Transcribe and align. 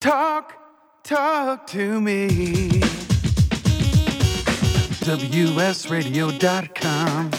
Talk, 0.00 0.54
talk 1.04 1.66
to 1.66 2.00
me. 2.00 2.70
WSRadio.com. 5.04 7.30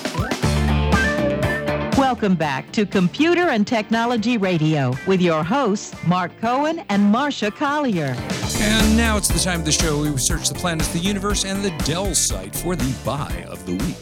Welcome 1.97 2.35
back 2.35 2.71
to 2.73 2.85
Computer 2.85 3.49
and 3.49 3.65
Technology 3.65 4.37
Radio 4.37 4.93
with 5.07 5.21
your 5.21 5.43
hosts, 5.43 5.95
Marc 6.05 6.39
Cohen 6.39 6.85
and 6.89 7.11
Marsha 7.11 7.51
Collier. 7.51 8.15
And 8.59 8.95
now 8.95 9.17
it's 9.17 9.29
the 9.29 9.39
time 9.39 9.61
of 9.61 9.65
the 9.65 9.71
show 9.71 9.99
where 9.99 10.11
we 10.11 10.19
search 10.19 10.47
the 10.47 10.53
planets, 10.53 10.89
the 10.89 10.99
universe, 10.99 11.45
and 11.45 11.65
the 11.65 11.71
Dell 11.83 12.13
site 12.13 12.55
for 12.55 12.75
the 12.75 12.95
buy 13.03 13.43
of 13.49 13.65
the 13.65 13.71
week. 13.71 13.95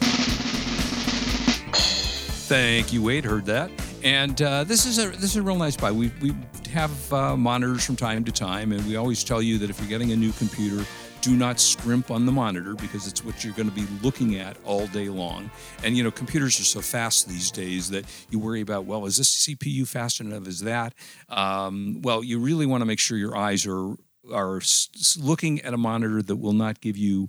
Thank 2.46 2.92
you, 2.92 3.04
Wade. 3.04 3.24
Heard 3.24 3.46
that. 3.46 3.70
And 4.02 4.40
uh, 4.40 4.64
this 4.64 4.86
is 4.86 4.98
a 4.98 5.10
this 5.10 5.30
is 5.30 5.36
a 5.36 5.42
real 5.42 5.56
nice 5.56 5.76
buy. 5.76 5.92
We 5.92 6.10
we 6.22 6.34
have 6.72 7.12
uh, 7.12 7.36
monitors 7.36 7.84
from 7.84 7.96
time 7.96 8.24
to 8.24 8.32
time, 8.32 8.72
and 8.72 8.84
we 8.86 8.96
always 8.96 9.22
tell 9.22 9.42
you 9.42 9.58
that 9.58 9.68
if 9.68 9.78
you're 9.78 9.88
getting 9.88 10.12
a 10.12 10.16
new 10.16 10.32
computer, 10.32 10.84
do 11.20 11.36
not 11.36 11.60
scrimp 11.60 12.10
on 12.10 12.24
the 12.24 12.32
monitor 12.32 12.74
because 12.74 13.06
it's 13.06 13.22
what 13.24 13.44
you're 13.44 13.52
going 13.52 13.68
to 13.68 13.74
be 13.74 13.86
looking 14.02 14.36
at 14.36 14.56
all 14.64 14.86
day 14.86 15.10
long. 15.10 15.50
And 15.84 15.96
you 15.96 16.02
know, 16.02 16.10
computers 16.10 16.58
are 16.60 16.64
so 16.64 16.80
fast 16.80 17.28
these 17.28 17.50
days 17.50 17.90
that 17.90 18.06
you 18.30 18.38
worry 18.38 18.62
about, 18.62 18.86
well, 18.86 19.04
is 19.04 19.18
this 19.18 19.46
CPU 19.46 19.86
fast 19.86 20.20
enough? 20.20 20.46
Is 20.46 20.60
that? 20.60 20.94
Um, 21.28 22.00
well, 22.00 22.24
you 22.24 22.38
really 22.38 22.64
want 22.64 22.80
to 22.80 22.86
make 22.86 22.98
sure 22.98 23.18
your 23.18 23.36
eyes 23.36 23.66
are 23.66 23.96
are 24.32 24.60
looking 25.18 25.60
at 25.62 25.74
a 25.74 25.78
monitor 25.78 26.22
that 26.22 26.36
will 26.36 26.52
not 26.52 26.80
give 26.80 26.96
you 26.96 27.28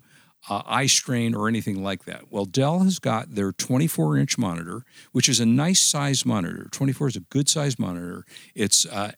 uh, 0.50 0.62
eye 0.66 0.88
strain 0.88 1.36
or 1.36 1.48
anything 1.48 1.84
like 1.84 2.06
that. 2.06 2.32
Well, 2.32 2.46
Dell 2.46 2.80
has 2.80 3.00
got 3.00 3.36
their 3.36 3.52
24 3.52 4.18
inch 4.18 4.38
monitor, 4.38 4.84
which 5.12 5.30
is 5.30 5.40
a 5.40 5.46
nice 5.46 5.82
size 5.82 6.26
monitor. 6.26 6.68
24 6.72 7.10
is 7.10 7.16
a 7.16 7.22
good 7.22 7.48
size 7.50 7.78
monitor. 7.78 8.26
It's 8.56 8.86
uh, 8.86 9.12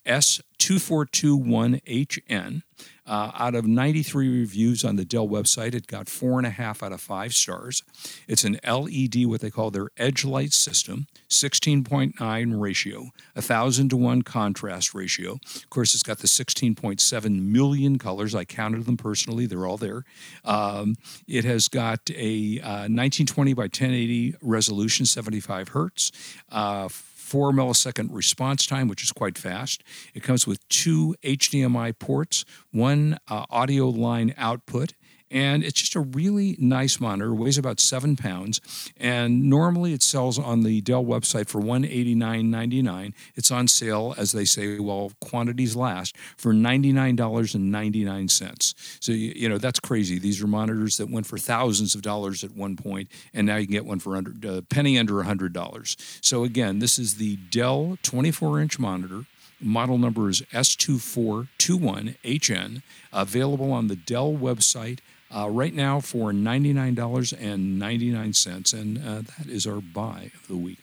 S2421HN. 0.63 2.63
Uh, 3.05 3.31
out 3.38 3.53
of 3.53 3.66
93 3.66 4.40
reviews 4.40 4.86
on 4.86 4.95
the 4.95 5.03
Dell 5.03 5.27
website, 5.27 5.73
it 5.73 5.88
got 5.88 6.08
four 6.08 6.38
and 6.38 6.47
a 6.47 6.52
half 6.52 6.81
out 6.81 6.94
of 6.94 7.02
five 7.02 7.33
stars. 7.33 7.83
It's 8.30 8.45
an 8.45 8.61
LED, 8.66 9.25
what 9.25 9.41
they 9.41 9.50
call 9.50 9.72
their 9.72 9.89
edge 9.97 10.23
light 10.23 10.53
system, 10.53 11.08
16.9 11.30 12.61
ratio, 12.61 13.09
1,000 13.34 13.89
to 13.89 13.97
1 13.97 14.22
contrast 14.22 14.94
ratio. 14.94 15.34
Of 15.34 15.69
course, 15.69 15.94
it's 15.94 16.03
got 16.03 16.19
the 16.19 16.28
16.7 16.28 17.41
million 17.41 18.00
colors. 18.00 18.34
I 18.34 18.45
counted 18.45 18.86
them 18.86 18.95
personally, 18.95 19.47
they're 19.47 19.67
all 19.67 19.78
there. 19.78 20.06
Um, 20.45 20.95
it 21.28 21.44
has 21.44 21.67
got 21.67 22.09
a 22.09 22.61
uh, 22.61 22.88
1920 22.88 23.53
by 23.53 23.64
1080 23.64 24.36
resolution, 24.41 25.06
75 25.06 25.69
hertz. 25.69 26.11
Uh, 26.50 26.88
four 27.34 27.52
millisecond 27.52 28.09
response 28.12 28.67
time, 28.67 28.88
which 28.88 29.02
is 29.02 29.12
quite 29.12 29.39
fast. 29.39 29.84
It 30.14 30.22
comes 30.22 30.45
with 30.45 30.59
two 30.70 31.16
HDMI 31.23 31.98
ports, 31.98 32.45
one 32.70 33.17
uh, 33.28 33.45
audio 33.50 33.90
line 33.90 34.36
output, 34.38 34.94
and 35.34 35.64
it's 35.64 35.81
just 35.81 35.95
a 35.95 36.00
really 36.00 36.56
nice 36.59 37.00
monitor. 37.00 37.31
It 37.31 37.36
weighs 37.36 37.58
about 37.58 37.80
seven 37.80 38.16
pounds, 38.16 38.62
and 38.98 39.50
normally 39.50 39.94
it 39.94 40.03
sells 40.03 40.38
on 40.38 40.62
the 40.62 40.80
Dell 40.81 41.03
website 41.03 41.50
for 41.50 41.59
$189.99. 41.59 43.14
It's 43.36 43.50
on 43.50 43.67
sale, 43.67 44.14
as 44.16 44.31
they 44.31 44.45
say, 44.45 44.78
while 44.78 45.12
quantities 45.20 45.75
last, 45.75 46.16
for 46.38 46.53
$99.99. 46.53 48.75
So 49.02 49.12
you, 49.12 49.34
you 49.36 49.50
know 49.50 49.58
that's 49.58 49.80
crazy. 49.80 50.20
These 50.20 50.44
are 50.44 50.48
monitors 50.48 50.98
that 50.98 51.09
went 51.09 51.25
for 51.25 51.40
thousands 51.40 51.95
of 51.95 52.03
dollars 52.03 52.44
at 52.44 52.52
one 52.52 52.75
point, 52.75 53.09
and 53.34 53.47
now 53.47 53.56
you 53.56 53.66
can 53.66 53.73
get 53.73 53.86
one 53.86 53.97
for 54.00 54.16
under 54.16 54.58
a 54.58 54.62
penny 54.62 55.00
under 55.00 55.23
hundred 55.23 55.53
dollars. 55.53 55.97
So 56.22 56.44
again, 56.44 56.78
this 56.78 57.00
is 57.00 57.16
the 57.16 57.38
Dell 57.38 57.97
24-inch 58.03 58.78
monitor. 58.78 59.25
Model 59.59 59.97
number 59.97 60.30
is 60.30 60.44
S2421HN, 60.52 62.84
available 63.14 63.72
on 63.72 63.88
the 63.88 63.95
Dell 63.95 64.31
website 64.34 65.00
uh, 65.36 65.50
right 65.50 65.73
now 65.73 66.00
for 66.00 66.31
$99.99. 66.31 68.73
And 68.73 68.98
uh, 68.98 69.22
that 69.38 69.48
is 69.48 69.67
our 69.67 69.81
buy 69.81 70.31
of 70.35 70.47
the 70.47 70.56
week. 70.57 70.80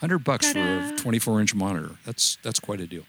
100 0.00 0.24
bucks 0.24 0.52
for 0.52 0.58
a 0.58 0.92
24 0.96 1.40
inch 1.40 1.54
monitor. 1.54 1.96
That's 2.04 2.36
that's 2.42 2.58
quite 2.58 2.80
a 2.80 2.88
deal. 2.88 3.04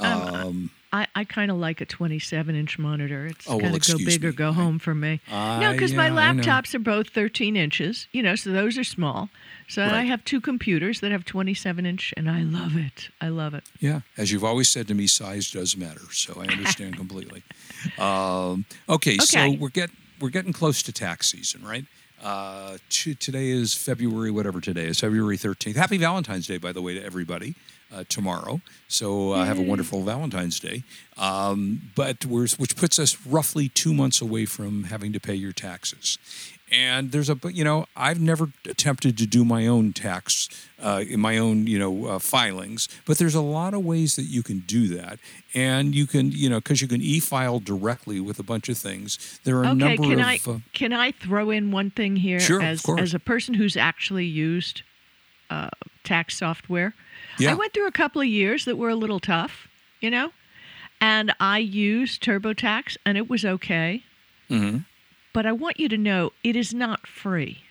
Um, 0.00 0.70
I, 0.92 1.06
I 1.14 1.24
kind 1.24 1.50
of 1.50 1.56
like 1.56 1.80
a 1.80 1.86
27 1.86 2.54
inch 2.56 2.78
monitor. 2.78 3.26
It's 3.26 3.46
Oh, 3.48 3.52
well, 3.52 3.60
kind 3.60 3.76
of 3.76 3.86
go 3.86 3.94
excuse 3.94 4.04
big 4.18 4.24
or 4.24 4.32
go 4.32 4.52
home 4.52 4.78
for 4.78 4.94
me. 4.94 5.20
no, 5.30 5.70
because 5.72 5.92
yeah, 5.92 6.08
my 6.08 6.10
laptops 6.10 6.74
are 6.74 6.80
both 6.80 7.10
13 7.10 7.56
inches, 7.56 8.08
you 8.12 8.22
know, 8.22 8.34
so 8.34 8.50
those 8.50 8.76
are 8.76 8.82
small. 8.84 9.28
So 9.68 9.84
I 9.84 10.02
have 10.02 10.24
two 10.24 10.40
computers 10.40 10.98
that 10.98 11.12
have 11.12 11.24
27 11.24 11.86
inch, 11.86 12.12
and 12.16 12.28
I 12.28 12.42
love 12.42 12.76
it. 12.76 13.10
I 13.20 13.28
love 13.28 13.54
it. 13.54 13.62
Yeah, 13.78 14.00
as 14.16 14.32
you've 14.32 14.42
always 14.42 14.68
said 14.68 14.88
to 14.88 14.94
me, 14.94 15.06
size 15.06 15.48
does 15.50 15.76
matter. 15.76 16.00
So 16.10 16.34
I 16.40 16.46
understand 16.52 16.96
completely. 17.04 17.44
Um, 17.98 18.64
okay, 18.88 19.16
so 19.18 19.52
we're 19.52 19.68
get 19.68 19.90
we're 20.20 20.30
getting 20.30 20.52
close 20.52 20.82
to 20.82 20.92
tax 20.92 21.30
season, 21.30 21.64
right? 21.64 21.84
Uh, 22.22 22.76
t- 22.88 23.14
today 23.14 23.48
is 23.48 23.74
February, 23.74 24.30
whatever 24.30 24.60
today 24.60 24.86
is, 24.86 25.00
February 25.00 25.36
thirteenth. 25.36 25.76
Happy 25.76 25.98
Valentine's 25.98 26.46
Day, 26.46 26.58
by 26.58 26.72
the 26.72 26.82
way, 26.82 26.94
to 26.94 27.04
everybody. 27.04 27.54
Uh, 27.92 28.04
tomorrow, 28.08 28.60
so 28.86 29.32
uh, 29.32 29.44
have 29.44 29.58
a 29.58 29.62
wonderful 29.62 30.04
Valentine's 30.04 30.60
Day. 30.60 30.84
Um, 31.18 31.90
but 31.96 32.24
we're, 32.24 32.46
which 32.56 32.76
puts 32.76 33.00
us 33.00 33.16
roughly 33.26 33.68
two 33.68 33.92
months 33.92 34.20
away 34.20 34.46
from 34.46 34.84
having 34.84 35.12
to 35.12 35.18
pay 35.18 35.34
your 35.34 35.50
taxes. 35.50 36.16
And 36.72 37.10
there's 37.10 37.28
a, 37.28 37.34
but, 37.34 37.54
you 37.54 37.64
know, 37.64 37.86
I've 37.96 38.20
never 38.20 38.48
attempted 38.64 39.18
to 39.18 39.26
do 39.26 39.44
my 39.44 39.66
own 39.66 39.92
tax, 39.92 40.48
uh, 40.80 41.02
in 41.08 41.18
my 41.18 41.36
own, 41.36 41.66
you 41.66 41.78
know, 41.78 42.06
uh, 42.06 42.18
filings, 42.20 42.88
but 43.06 43.18
there's 43.18 43.34
a 43.34 43.40
lot 43.40 43.74
of 43.74 43.84
ways 43.84 44.14
that 44.16 44.22
you 44.22 44.42
can 44.44 44.60
do 44.60 44.86
that. 44.96 45.18
And 45.52 45.94
you 45.96 46.06
can, 46.06 46.30
you 46.30 46.48
know, 46.48 46.58
because 46.60 46.80
you 46.80 46.86
can 46.86 47.00
e 47.02 47.18
file 47.18 47.58
directly 47.58 48.20
with 48.20 48.38
a 48.38 48.44
bunch 48.44 48.68
of 48.68 48.78
things. 48.78 49.40
There 49.42 49.56
are 49.58 49.64
a 49.64 49.68
Okay, 49.70 49.96
number 49.96 50.02
can 50.04 50.20
of. 50.20 50.26
I 50.26 50.38
uh, 50.46 50.58
can 50.72 50.92
I 50.92 51.10
throw 51.10 51.50
in 51.50 51.72
one 51.72 51.90
thing 51.90 52.14
here 52.16 52.38
Sure, 52.38 52.62
as 52.62 52.84
as 52.98 53.14
a 53.14 53.18
person 53.18 53.54
who's 53.54 53.76
actually 53.76 54.26
used 54.26 54.82
uh, 55.50 55.70
tax 56.04 56.36
software? 56.38 56.94
Yeah. 57.38 57.50
I 57.50 57.54
went 57.54 57.72
through 57.74 57.88
a 57.88 57.92
couple 57.92 58.20
of 58.20 58.28
years 58.28 58.64
that 58.66 58.76
were 58.78 58.90
a 58.90 58.94
little 58.94 59.18
tough, 59.20 59.66
you 60.00 60.10
know, 60.10 60.30
and 61.00 61.32
I 61.40 61.58
used 61.58 62.22
TurboTax 62.22 62.96
and 63.04 63.18
it 63.18 63.28
was 63.28 63.44
okay. 63.44 64.04
mhm. 64.48 64.84
But 65.32 65.46
I 65.46 65.52
want 65.52 65.78
you 65.78 65.88
to 65.88 65.96
know 65.98 66.32
it 66.42 66.56
is 66.56 66.74
not 66.74 67.06
free, 67.06 67.62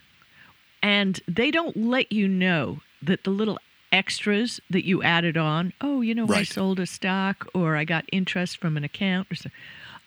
and 0.82 1.20
they 1.28 1.50
don't 1.50 1.76
let 1.76 2.10
you 2.10 2.26
know 2.26 2.80
that 3.02 3.24
the 3.24 3.30
little 3.30 3.58
extras 3.92 4.60
that 4.70 4.86
you 4.86 5.02
added 5.02 5.36
on. 5.36 5.72
Oh, 5.80 6.00
you 6.00 6.14
know, 6.14 6.26
I 6.28 6.44
sold 6.44 6.78
a 6.80 6.86
stock 6.86 7.46
or 7.54 7.76
I 7.76 7.84
got 7.84 8.04
interest 8.12 8.58
from 8.58 8.76
an 8.76 8.84
account 8.84 9.28
or 9.30 9.34
so. 9.34 9.50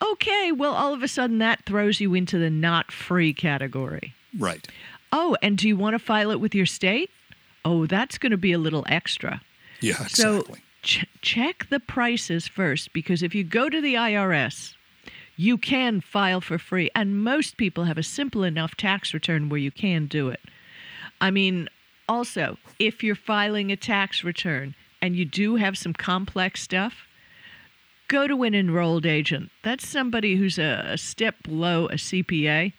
Okay, 0.01 0.51
well, 0.51 0.73
all 0.73 0.93
of 0.93 1.03
a 1.03 1.07
sudden 1.07 1.37
that 1.39 1.65
throws 1.65 1.99
you 1.99 2.13
into 2.13 2.37
the 2.37 2.49
not 2.49 2.91
free 2.91 3.33
category. 3.33 4.13
Right. 4.37 4.67
Oh, 5.11 5.37
and 5.41 5.57
do 5.57 5.67
you 5.67 5.77
want 5.77 5.93
to 5.93 5.99
file 5.99 6.31
it 6.31 6.39
with 6.39 6.55
your 6.55 6.65
state? 6.65 7.09
Oh, 7.65 7.85
that's 7.85 8.17
going 8.17 8.31
to 8.31 8.37
be 8.37 8.51
a 8.51 8.57
little 8.57 8.85
extra. 8.89 9.41
Yeah, 9.79 10.05
So 10.07 10.39
exactly. 10.39 10.61
ch- 10.81 11.05
check 11.21 11.67
the 11.69 11.79
prices 11.79 12.47
first 12.47 12.93
because 12.93 13.21
if 13.21 13.35
you 13.35 13.43
go 13.43 13.69
to 13.69 13.79
the 13.81 13.93
IRS, 13.95 14.73
you 15.35 15.57
can 15.57 16.01
file 16.01 16.41
for 16.41 16.57
free. 16.57 16.89
And 16.95 17.23
most 17.23 17.57
people 17.57 17.85
have 17.85 17.97
a 17.97 18.03
simple 18.03 18.44
enough 18.44 18.75
tax 18.75 19.13
return 19.13 19.49
where 19.49 19.59
you 19.59 19.71
can 19.71 20.05
do 20.05 20.29
it. 20.29 20.41
I 21.19 21.31
mean, 21.31 21.69
also, 22.07 22.57
if 22.79 23.03
you're 23.03 23.16
filing 23.16 23.71
a 23.71 23.75
tax 23.77 24.23
return 24.23 24.75
and 25.01 25.16
you 25.16 25.25
do 25.25 25.55
have 25.55 25.77
some 25.77 25.94
complex 25.94 26.61
stuff, 26.61 27.07
go 28.07 28.27
to 28.27 28.44
an 28.44 28.53
enrolled 28.53 29.05
agent. 29.05 29.49
That's 29.63 29.88
somebody 29.88 30.35
who's 30.35 30.59
a, 30.59 30.85
a 30.91 30.97
step 30.97 31.41
below 31.44 31.88
a 31.88 31.95
CPA, 31.95 32.73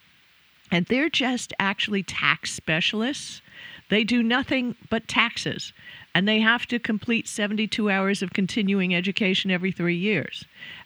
and 0.70 0.86
they're 0.86 1.08
just 1.08 1.52
actually 1.58 2.02
tax 2.02 2.52
specialists. 2.52 3.42
They 3.90 4.04
do 4.04 4.22
nothing 4.22 4.76
but 4.90 5.08
taxes, 5.08 5.72
and 6.14 6.28
they 6.28 6.40
have 6.40 6.66
to 6.66 6.78
complete 6.78 7.28
72 7.28 7.90
hours 7.90 8.22
of 8.22 8.32
continuing 8.32 8.94
education 8.94 9.50
every 9.50 9.72
three 9.72 9.96
years. 9.96 10.44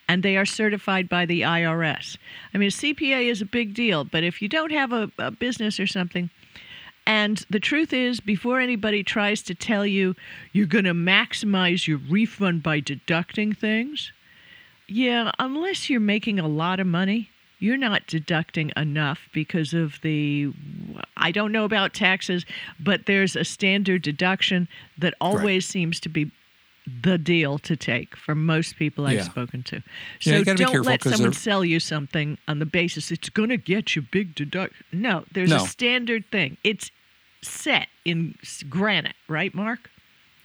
And 0.08 0.22
they 0.22 0.36
are 0.38 0.46
certified 0.46 1.08
by 1.08 1.26
the 1.26 1.42
IRS. 1.42 2.16
I 2.54 2.58
mean, 2.58 2.68
a 2.68 2.72
CPA 2.72 3.30
is 3.30 3.42
a 3.42 3.46
big 3.46 3.74
deal, 3.74 4.04
but 4.04 4.24
if 4.24 4.40
you 4.40 4.48
don't 4.48 4.72
have 4.72 4.92
a, 4.92 5.10
a 5.18 5.30
business 5.30 5.78
or 5.78 5.86
something, 5.86 6.30
and 7.08 7.44
the 7.48 7.60
truth 7.60 7.94
is, 7.94 8.20
before 8.20 8.60
anybody 8.60 9.02
tries 9.02 9.40
to 9.42 9.54
tell 9.54 9.86
you 9.86 10.14
you're 10.52 10.66
going 10.66 10.84
to 10.84 10.92
maximize 10.92 11.86
your 11.86 11.98
refund 11.98 12.62
by 12.62 12.80
deducting 12.80 13.54
things, 13.54 14.12
yeah, 14.86 15.30
unless 15.38 15.88
you're 15.88 16.00
making 16.00 16.38
a 16.38 16.46
lot 16.46 16.80
of 16.80 16.86
money, 16.86 17.30
you're 17.60 17.76
not 17.76 18.06
deducting 18.06 18.72
enough 18.76 19.28
because 19.32 19.74
of 19.74 20.00
the 20.02 20.52
I 21.16 21.32
don't 21.32 21.50
know 21.50 21.64
about 21.64 21.94
taxes, 21.94 22.44
but 22.78 23.06
there's 23.06 23.36
a 23.36 23.44
standard 23.44 24.02
deduction 24.02 24.68
that 24.98 25.14
always 25.20 25.66
seems 25.66 26.00
to 26.00 26.08
be 26.08 26.30
the 27.02 27.18
deal 27.18 27.58
to 27.60 27.76
take 27.76 28.16
for 28.16 28.34
most 28.34 28.76
people 28.76 29.06
I've 29.06 29.16
Yeah. 29.18 29.22
spoken 29.24 29.62
to. 29.64 29.82
So 30.20 30.38
you 30.38 30.44
don't 30.44 30.82
let 30.84 31.02
someone 31.02 31.22
they're- 31.22 31.32
sell 31.32 31.64
you 31.64 31.80
something 31.80 32.38
on 32.48 32.58
the 32.58 32.66
basis 32.66 33.10
it's 33.10 33.28
going 33.28 33.48
to 33.50 33.56
get 33.56 33.94
you 33.96 34.02
big 34.02 34.34
deduct. 34.34 34.74
No, 34.92 35.24
there's 35.32 35.50
No. 35.50 35.64
a 35.64 35.68
standard 35.68 36.30
thing. 36.30 36.56
It's 36.64 36.90
set 37.42 37.88
in 38.04 38.34
granite, 38.68 39.16
right, 39.28 39.54
Mark? 39.54 39.90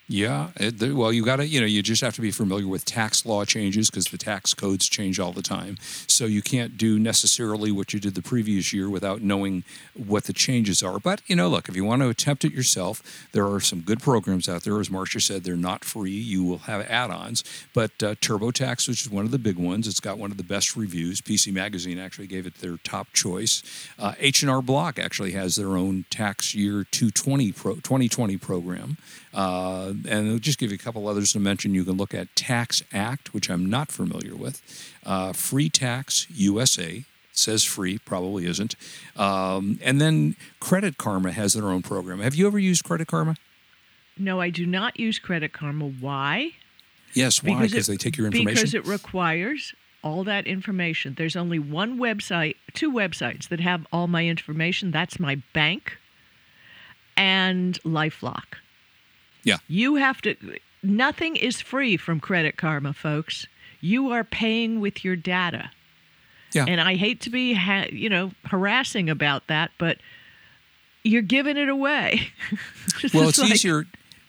Yeah, 0.10 0.50
it, 0.58 0.94
well, 0.94 1.14
you 1.14 1.24
got 1.24 1.38
to, 1.38 1.48
you 1.48 1.62
know, 1.62 1.66
you 1.66 1.82
just 1.82 2.02
have 2.02 2.14
to 2.16 2.22
be 2.22 2.30
familiar 2.30 2.68
with 2.68 2.84
tax 2.84 3.26
law 3.26 3.46
changes 3.46 3.90
because 3.90 4.06
the 4.06 4.18
tax 4.18 4.54
codes 4.54 4.90
change 4.90 5.18
all 5.18 5.32
the 5.32 5.42
time. 5.42 5.78
So 6.08 6.26
you 6.26 6.42
can't 6.42 6.78
do 6.78 7.00
necessarily 7.00 7.72
what 7.72 7.94
you 7.94 8.02
did 8.02 8.14
the 8.14 8.22
previous 8.22 8.74
year 8.74 8.90
without 8.90 9.22
knowing 9.22 9.64
what 9.96 10.26
the 10.26 10.34
changes 10.34 10.84
are. 10.84 11.00
But, 11.00 11.22
you 11.28 11.38
know, 11.38 11.48
look, 11.48 11.70
if 11.70 11.76
you 11.78 11.86
want 11.86 12.02
to 12.02 12.10
attempt 12.10 12.44
it 12.44 12.52
yourself, 12.52 13.30
there 13.32 13.48
are 13.48 13.62
some 13.62 13.80
good 13.80 14.02
programs 14.02 14.50
out 14.50 14.64
there. 14.64 14.78
As 14.78 14.90
Marsha 14.90 15.22
said, 15.22 15.46
they're 15.46 15.56
not 15.56 15.86
free. 15.86 16.12
You 16.12 16.44
will 16.44 16.58
have 16.60 16.82
add 16.82 17.10
ons. 17.10 17.44
But 17.74 17.92
uh, 18.04 18.16
TurboTax, 18.16 18.90
which 18.90 19.04
is 19.04 19.10
one 19.10 19.24
of 19.24 19.32
the 19.32 19.40
big 19.40 19.58
ones, 19.58 19.88
it's 19.88 20.02
got 20.02 20.18
one 20.18 20.32
of 20.32 20.38
the 20.38 20.44
best 20.44 20.76
reviews. 20.76 21.22
PC 21.22 21.54
Magazine 21.54 21.98
actually 21.98 22.28
gave 22.28 22.46
it 22.46 22.56
their 22.56 22.76
top 22.84 23.08
choice. 23.14 23.64
Uh, 23.98 24.16
H&R 24.20 24.62
Block 24.62 25.00
actually 25.00 25.32
has 25.32 25.56
their 25.56 25.78
own 25.78 26.04
tax 26.10 26.54
year 26.54 26.84
220 26.84 27.54
pro, 27.54 27.76
2020 27.76 28.38
program. 28.38 28.98
Uh, 29.34 29.93
and 30.07 30.31
I'll 30.31 30.38
just 30.40 30.60
give 30.60 30.72
you 30.72 30.75
a 30.75 30.80
couple 30.80 31.07
others 31.07 31.31
to 31.34 31.40
mention. 31.40 31.74
You 31.74 31.84
can 31.86 31.98
look 31.98 32.13
at 32.13 32.36
Tax 32.36 32.84
Act, 32.94 33.34
which 33.34 33.50
I'm 33.50 33.69
not 33.69 33.92
familiar 33.92 34.36
with, 34.36 34.62
uh, 35.06 35.34
Free 35.34 35.69
Tax 35.69 36.28
USA. 36.31 37.06
Says 37.36 37.63
free, 37.63 37.98
probably 37.98 38.45
isn't. 38.45 38.75
Um, 39.16 39.80
and 39.81 40.00
then 40.00 40.36
Credit 40.60 40.98
Karma 41.00 41.31
has 41.31 41.54
their 41.54 41.66
own 41.69 41.81
program. 41.81 42.19
Have 42.19 42.36
you 42.36 42.45
ever 42.45 42.60
used 42.60 42.84
Credit 42.84 43.07
Karma? 43.07 43.38
No, 44.19 44.40
I 44.40 44.51
do 44.51 44.68
not 44.68 45.00
use 45.00 45.18
Credit 45.18 45.51
Karma. 45.51 45.86
Why? 45.88 46.51
Yes. 47.16 47.42
Why? 47.42 47.63
Because 47.63 47.89
it- 47.89 47.92
they 47.92 47.98
take 47.98 48.18
your 48.18 48.28
information. 48.28 48.54
Because 48.54 48.74
it 48.75 48.86
requires 48.86 49.74
all 50.04 50.24
that 50.25 50.46
information. 50.46 51.16
There's 51.18 51.36
only 51.36 51.57
one 51.57 51.98
website, 51.98 52.57
two 52.74 52.92
websites 52.92 53.48
that 53.48 53.60
have 53.62 53.88
all 53.92 54.06
my 54.07 54.28
information. 54.28 54.92
That's 54.92 55.19
my 55.19 55.42
bank 55.54 55.98
and 57.18 57.81
LifeLock. 57.84 58.57
Yeah. 59.44 59.57
You 59.68 59.95
have 59.95 60.22
to, 60.22 60.36
nothing 60.81 61.36
is 61.36 61.62
free 61.62 61.98
from 61.98 62.19
Credit 62.19 62.57
Karma, 62.57 62.94
folks. 62.94 63.48
You 63.81 64.12
are 64.12 64.24
paying 64.24 64.80
with 64.80 65.04
your 65.04 65.16
data. 65.16 65.72
Yeah. 66.54 66.66
And 66.68 66.80
I 66.80 66.95
hate 66.95 67.19
to 67.22 67.30
be, 67.30 67.54
ha- 67.54 67.88
you 67.92 68.10
know, 68.10 68.31
harassing 68.45 69.10
about 69.10 69.48
that, 69.48 69.72
but 69.78 69.98
you're 71.04 71.22
giving 71.22 71.57
it 71.57 71.68
away. 71.69 72.28
well, 73.13 73.28
it's 73.30 73.40
like- 73.40 73.51
easier. 73.51 73.86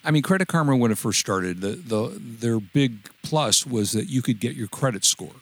I 0.06 0.11
mean, 0.11 0.22
Credit 0.22 0.46
Karma 0.46 0.76
when 0.76 0.90
it 0.90 0.99
first 0.99 1.19
started, 1.20 1.62
the, 1.62 1.70
the 1.70 2.19
their 2.20 2.60
big 2.60 3.08
plus 3.22 3.67
was 3.67 3.93
that 3.93 4.06
you 4.10 4.20
could 4.20 4.38
get 4.38 4.55
your 4.55 4.69
credit 4.69 5.02
score, 5.02 5.32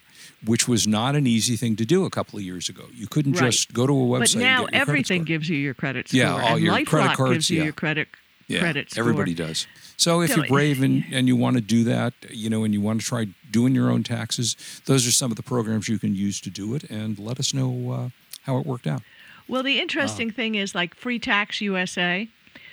which 0.45 0.69
was 0.69 0.87
not 0.87 1.15
an 1.17 1.27
easy 1.27 1.57
thing 1.57 1.75
to 1.75 1.85
do 1.85 2.05
a 2.05 2.09
couple 2.09 2.39
of 2.39 2.45
years 2.45 2.69
ago. 2.69 2.83
You 2.93 3.07
couldn't 3.07 3.33
Right. 3.33 3.51
just 3.51 3.73
go 3.73 3.85
to 3.85 3.91
a 3.91 3.95
website. 3.95 4.35
But 4.35 4.39
now 4.39 4.61
and 4.61 4.67
get 4.71 4.73
your 4.73 4.81
everything 4.81 5.19
score. 5.21 5.25
gives 5.25 5.49
you 5.49 5.57
your 5.57 5.73
credit 5.73 6.07
score. 6.07 6.17
Yeah, 6.17 6.31
all 6.33 6.55
and 6.55 6.61
your 6.63 6.73
LifeLock 6.75 6.85
credit 6.85 7.17
cards, 7.17 7.33
gives 7.33 7.49
you 7.49 7.57
yeah. 7.57 7.63
your 7.65 7.73
credit 7.73 8.07
yeah, 8.47 8.59
credit 8.59 8.91
score. 8.91 9.01
everybody 9.01 9.33
does. 9.33 9.67
So 9.97 10.21
if 10.21 10.35
you're 10.35 10.47
brave 10.47 10.81
and, 10.81 11.03
and 11.11 11.27
you 11.27 11.35
want 11.35 11.55
to 11.55 11.61
do 11.61 11.83
that, 11.85 12.13
you 12.29 12.49
know, 12.49 12.63
and 12.63 12.73
you 12.73 12.81
want 12.81 13.01
to 13.01 13.05
try 13.07 13.27
doing 13.51 13.73
your 13.75 13.89
own 13.89 14.03
taxes, 14.03 14.55
those 14.85 15.07
are 15.07 15.11
some 15.11 15.31
of 15.31 15.37
the 15.37 15.43
programs 15.43 15.87
you 15.87 15.99
can 15.99 16.15
use 16.15 16.41
to 16.41 16.49
do 16.49 16.73
it. 16.75 16.83
And 16.89 17.17
let 17.19 17.39
us 17.39 17.53
know 17.53 17.91
uh, 17.91 18.09
how 18.43 18.57
it 18.57 18.65
worked 18.65 18.87
out. 18.87 19.01
Well, 19.47 19.61
the 19.63 19.79
interesting 19.79 20.31
thing 20.31 20.55
is 20.55 20.73
like 20.73 20.95
Free 20.95 21.19
Tax 21.19 21.61
USA, 21.61 22.27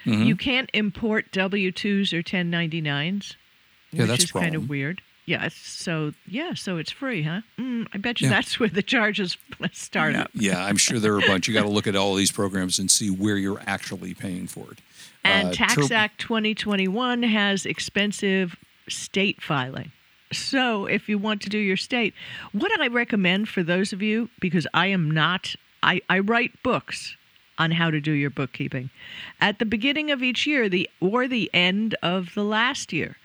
Mm-hmm. 0.06 0.22
you 0.22 0.34
can't 0.34 0.70
import 0.72 1.30
W 1.32 1.70
twos 1.70 2.14
or 2.14 2.22
1099s, 2.22 3.34
Yeah, 3.92 4.00
which 4.02 4.08
that's 4.08 4.24
is 4.24 4.32
kind 4.32 4.54
of 4.54 4.66
weird. 4.68 5.02
Yeah, 5.26 5.48
so 5.52 6.12
yeah, 6.26 6.54
so 6.54 6.78
it's 6.78 6.90
free, 6.90 7.22
huh? 7.22 7.42
Mm, 7.58 7.86
I 7.92 7.98
bet 7.98 8.20
you 8.20 8.26
Yeah. 8.28 8.32
that's 8.34 8.58
where 8.60 8.70
the 8.70 8.82
charges 8.82 9.36
start 9.72 10.16
up. 10.16 10.30
Yeah, 10.32 10.64
I'm 10.64 10.78
sure 10.78 10.98
there 10.98 11.14
are 11.14 11.18
a 11.18 11.26
bunch. 11.26 11.46
You 11.48 11.54
got 11.54 11.62
to 11.64 11.68
look 11.68 11.86
at 11.86 11.96
all 11.96 12.14
these 12.14 12.32
programs 12.32 12.78
and 12.78 12.90
see 12.90 13.10
where 13.10 13.36
you're 13.36 13.60
actually 13.66 14.14
paying 14.14 14.46
for 14.46 14.72
it. 14.72 14.78
And 15.24 15.48
Uh, 15.48 15.52
Tax 15.52 15.74
Tur- 15.88 15.94
Act 15.94 16.20
2021 16.20 17.22
has 17.24 17.66
expensive 17.66 18.56
state 18.88 19.42
filing. 19.42 19.92
So 20.32 20.86
if 20.86 21.08
you 21.08 21.18
want 21.18 21.42
to 21.42 21.48
do 21.48 21.58
your 21.58 21.76
state, 21.76 22.14
what 22.52 22.70
I 22.80 22.86
recommend 22.86 23.48
for 23.48 23.62
those 23.62 23.92
of 23.92 24.00
you, 24.00 24.30
because 24.40 24.66
I 24.72 24.86
am 24.86 25.10
not, 25.10 25.54
I, 25.82 26.00
I 26.08 26.20
write 26.20 26.62
books 26.62 27.16
on 27.58 27.72
how 27.72 27.90
to 27.90 28.00
do 28.00 28.12
your 28.12 28.30
bookkeeping. 28.30 28.90
At 29.40 29.58
the 29.58 29.66
beginning 29.66 30.10
of 30.10 30.22
each 30.22 30.46
year, 30.46 30.68
the 30.68 30.88
or 31.00 31.26
the 31.28 31.50
end 31.52 31.94
of 32.02 32.32
the 32.34 32.44
last 32.44 32.92
year, 32.92 33.16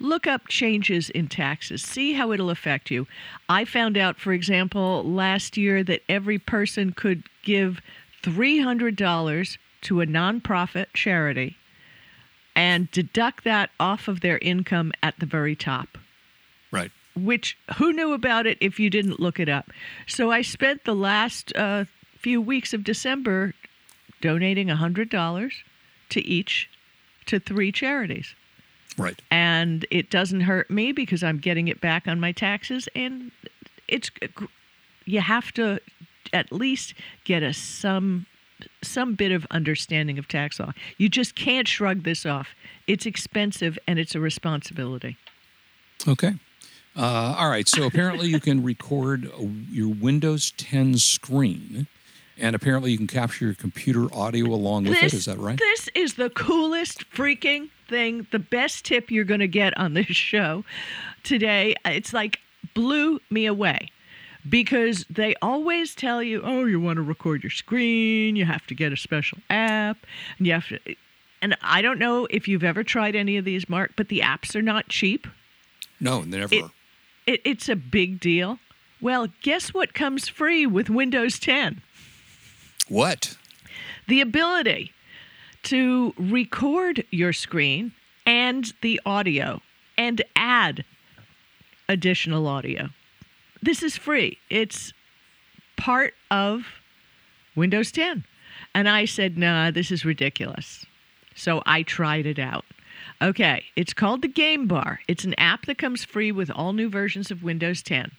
look 0.00 0.26
up 0.26 0.48
changes 0.48 1.10
in 1.10 1.28
taxes, 1.28 1.82
see 1.82 2.14
how 2.14 2.32
it'll 2.32 2.50
affect 2.50 2.90
you. 2.90 3.06
I 3.48 3.64
found 3.64 3.96
out, 3.96 4.18
for 4.18 4.32
example, 4.32 5.04
last 5.04 5.56
year 5.56 5.84
that 5.84 6.02
every 6.08 6.38
person 6.38 6.92
could 6.92 7.22
give 7.42 7.80
$300 8.22 9.58
to 9.84 10.00
a 10.00 10.06
nonprofit 10.06 10.86
charity 10.92 11.56
and 12.56 12.90
deduct 12.90 13.44
that 13.44 13.70
off 13.80 14.08
of 14.08 14.20
their 14.20 14.38
income 14.38 14.92
at 15.02 15.18
the 15.18 15.26
very 15.26 15.56
top 15.56 15.98
Right. 16.70 16.90
which 17.16 17.56
who 17.76 17.92
knew 17.92 18.12
about 18.12 18.46
it 18.46 18.58
if 18.60 18.78
you 18.80 18.90
didn't 18.90 19.20
look 19.20 19.38
it 19.40 19.48
up? 19.48 19.70
So 20.06 20.30
I 20.30 20.42
spent 20.42 20.84
the 20.84 20.94
last 20.94 21.54
uh, 21.56 21.84
few 22.18 22.40
weeks 22.40 22.72
of 22.74 22.84
December 22.84 23.54
donating 24.20 24.68
$100 24.68 25.52
to 26.10 26.20
each 26.26 26.68
to 27.26 27.38
three 27.38 27.72
charities. 27.72 28.34
Right. 28.96 29.20
And 29.30 29.86
it 29.90 30.10
doesn't 30.10 30.42
hurt 30.42 30.70
me 30.70 30.92
because 30.92 31.22
I'm 31.22 31.38
getting 31.38 31.68
it 31.68 31.80
back 31.80 32.06
on 32.06 32.20
my 32.20 32.32
taxes. 32.32 32.88
And 32.94 33.32
it's 33.88 34.10
you 35.04 35.20
have 35.20 35.52
to 35.54 35.80
at 36.32 36.52
least 36.52 36.94
get 37.24 37.42
a 37.42 37.52
some 37.52 38.26
some 38.82 39.14
bit 39.14 39.32
of 39.32 39.46
understanding 39.50 40.18
of 40.18 40.28
tax 40.28 40.60
law. 40.60 40.72
You 40.98 41.08
just 41.08 41.34
can't 41.34 41.66
shrug 41.66 42.04
this 42.04 42.24
off. 42.26 42.54
It's 42.86 43.06
expensive 43.06 43.78
and 43.86 43.98
it's 43.98 44.14
a 44.14 44.20
responsibility. 44.20 45.16
Okay. 46.06 46.34
Uh, 46.96 47.34
all 47.38 47.48
right. 47.48 47.68
So 47.68 47.84
apparently 47.84 48.28
you 48.28 48.40
can 48.40 48.62
record 48.62 49.30
your 49.70 49.88
Windows 49.88 50.52
10 50.52 50.98
screen, 50.98 51.86
and 52.38 52.54
apparently 52.54 52.92
you 52.92 52.98
can 52.98 53.06
capture 53.06 53.46
your 53.46 53.54
computer 53.54 54.06
audio 54.14 54.46
along 54.46 54.84
with 54.84 55.02
it. 55.02 55.12
Is 55.12 55.24
that 55.24 55.38
right? 55.38 55.58
This 55.58 55.88
is 55.94 56.14
the 56.14 56.30
coolest 56.30 57.10
freaking 57.10 57.70
thing, 57.88 58.26
the 58.30 58.38
best 58.38 58.84
tip 58.84 59.10
you're 59.10 59.24
going 59.24 59.40
to 59.40 59.48
get 59.48 59.76
on 59.76 59.94
this 59.94 60.06
show 60.10 60.64
today. 61.24 61.74
It's 61.84 62.12
like 62.12 62.38
blew 62.74 63.20
me 63.30 63.46
away 63.46 63.90
because 64.48 65.04
they 65.10 65.34
always 65.42 65.94
tell 65.94 66.22
you, 66.22 66.42
oh, 66.44 66.64
you 66.64 66.80
want 66.80 66.96
to 66.96 67.02
record 67.02 67.42
your 67.42 67.50
screen, 67.50 68.36
you 68.36 68.44
have 68.44 68.66
to 68.66 68.74
get 68.74 68.92
a 68.92 68.96
special 68.96 69.38
app, 69.50 69.98
and 70.38 70.46
you 70.46 70.52
have 70.52 70.68
to. 70.68 70.78
And 71.42 71.56
I 71.62 71.82
don't 71.82 71.98
know 71.98 72.26
if 72.30 72.48
you've 72.48 72.64
ever 72.64 72.82
tried 72.82 73.14
any 73.14 73.36
of 73.36 73.44
these, 73.44 73.68
Mark, 73.68 73.92
but 73.96 74.08
the 74.08 74.20
apps 74.20 74.54
are 74.56 74.62
not 74.62 74.88
cheap. 74.88 75.26
No, 76.00 76.22
they 76.22 76.38
never. 76.38 76.54
It- 76.54 76.64
It, 77.26 77.40
it's 77.44 77.70
a 77.70 77.76
big 77.76 78.20
deal. 78.20 78.58
Well, 79.00 79.28
guess 79.42 79.72
what 79.72 79.94
comes 79.94 80.28
free 80.28 80.66
with 80.66 80.90
Windows 80.90 81.38
10? 81.38 81.80
what? 82.88 83.36
the 84.06 84.20
ability 84.20 84.92
to 85.62 86.12
record 86.18 87.02
your 87.10 87.32
screen 87.32 87.92
and 88.26 88.74
the 88.82 89.00
audio 89.06 89.62
and 89.96 90.20
add 90.36 90.84
additional 91.88 92.46
audio. 92.46 92.90
This 93.64 93.82
is 93.82 93.96
free. 93.96 94.36
It's 94.50 94.92
part 95.78 96.12
of 96.30 96.66
Windows 97.56 97.90
10. 97.92 98.24
And 98.74 98.90
I 98.90 99.06
said, 99.06 99.38
nah, 99.38 99.70
this 99.70 99.90
is 99.90 100.04
ridiculous. 100.04 100.84
So 101.34 101.62
I 101.64 101.82
tried 101.82 102.26
it 102.26 102.38
out. 102.38 102.66
Okay, 103.22 103.64
it's 103.74 103.94
called 103.94 104.20
the 104.20 104.28
Game 104.28 104.66
Bar. 104.66 105.00
It's 105.08 105.24
an 105.24 105.34
app 105.38 105.64
that 105.64 105.78
comes 105.78 106.04
free 106.04 106.30
with 106.30 106.50
all 106.50 106.74
new 106.74 106.90
versions 106.90 107.30
of 107.30 107.42
Windows 107.42 107.82
10. 107.82 108.10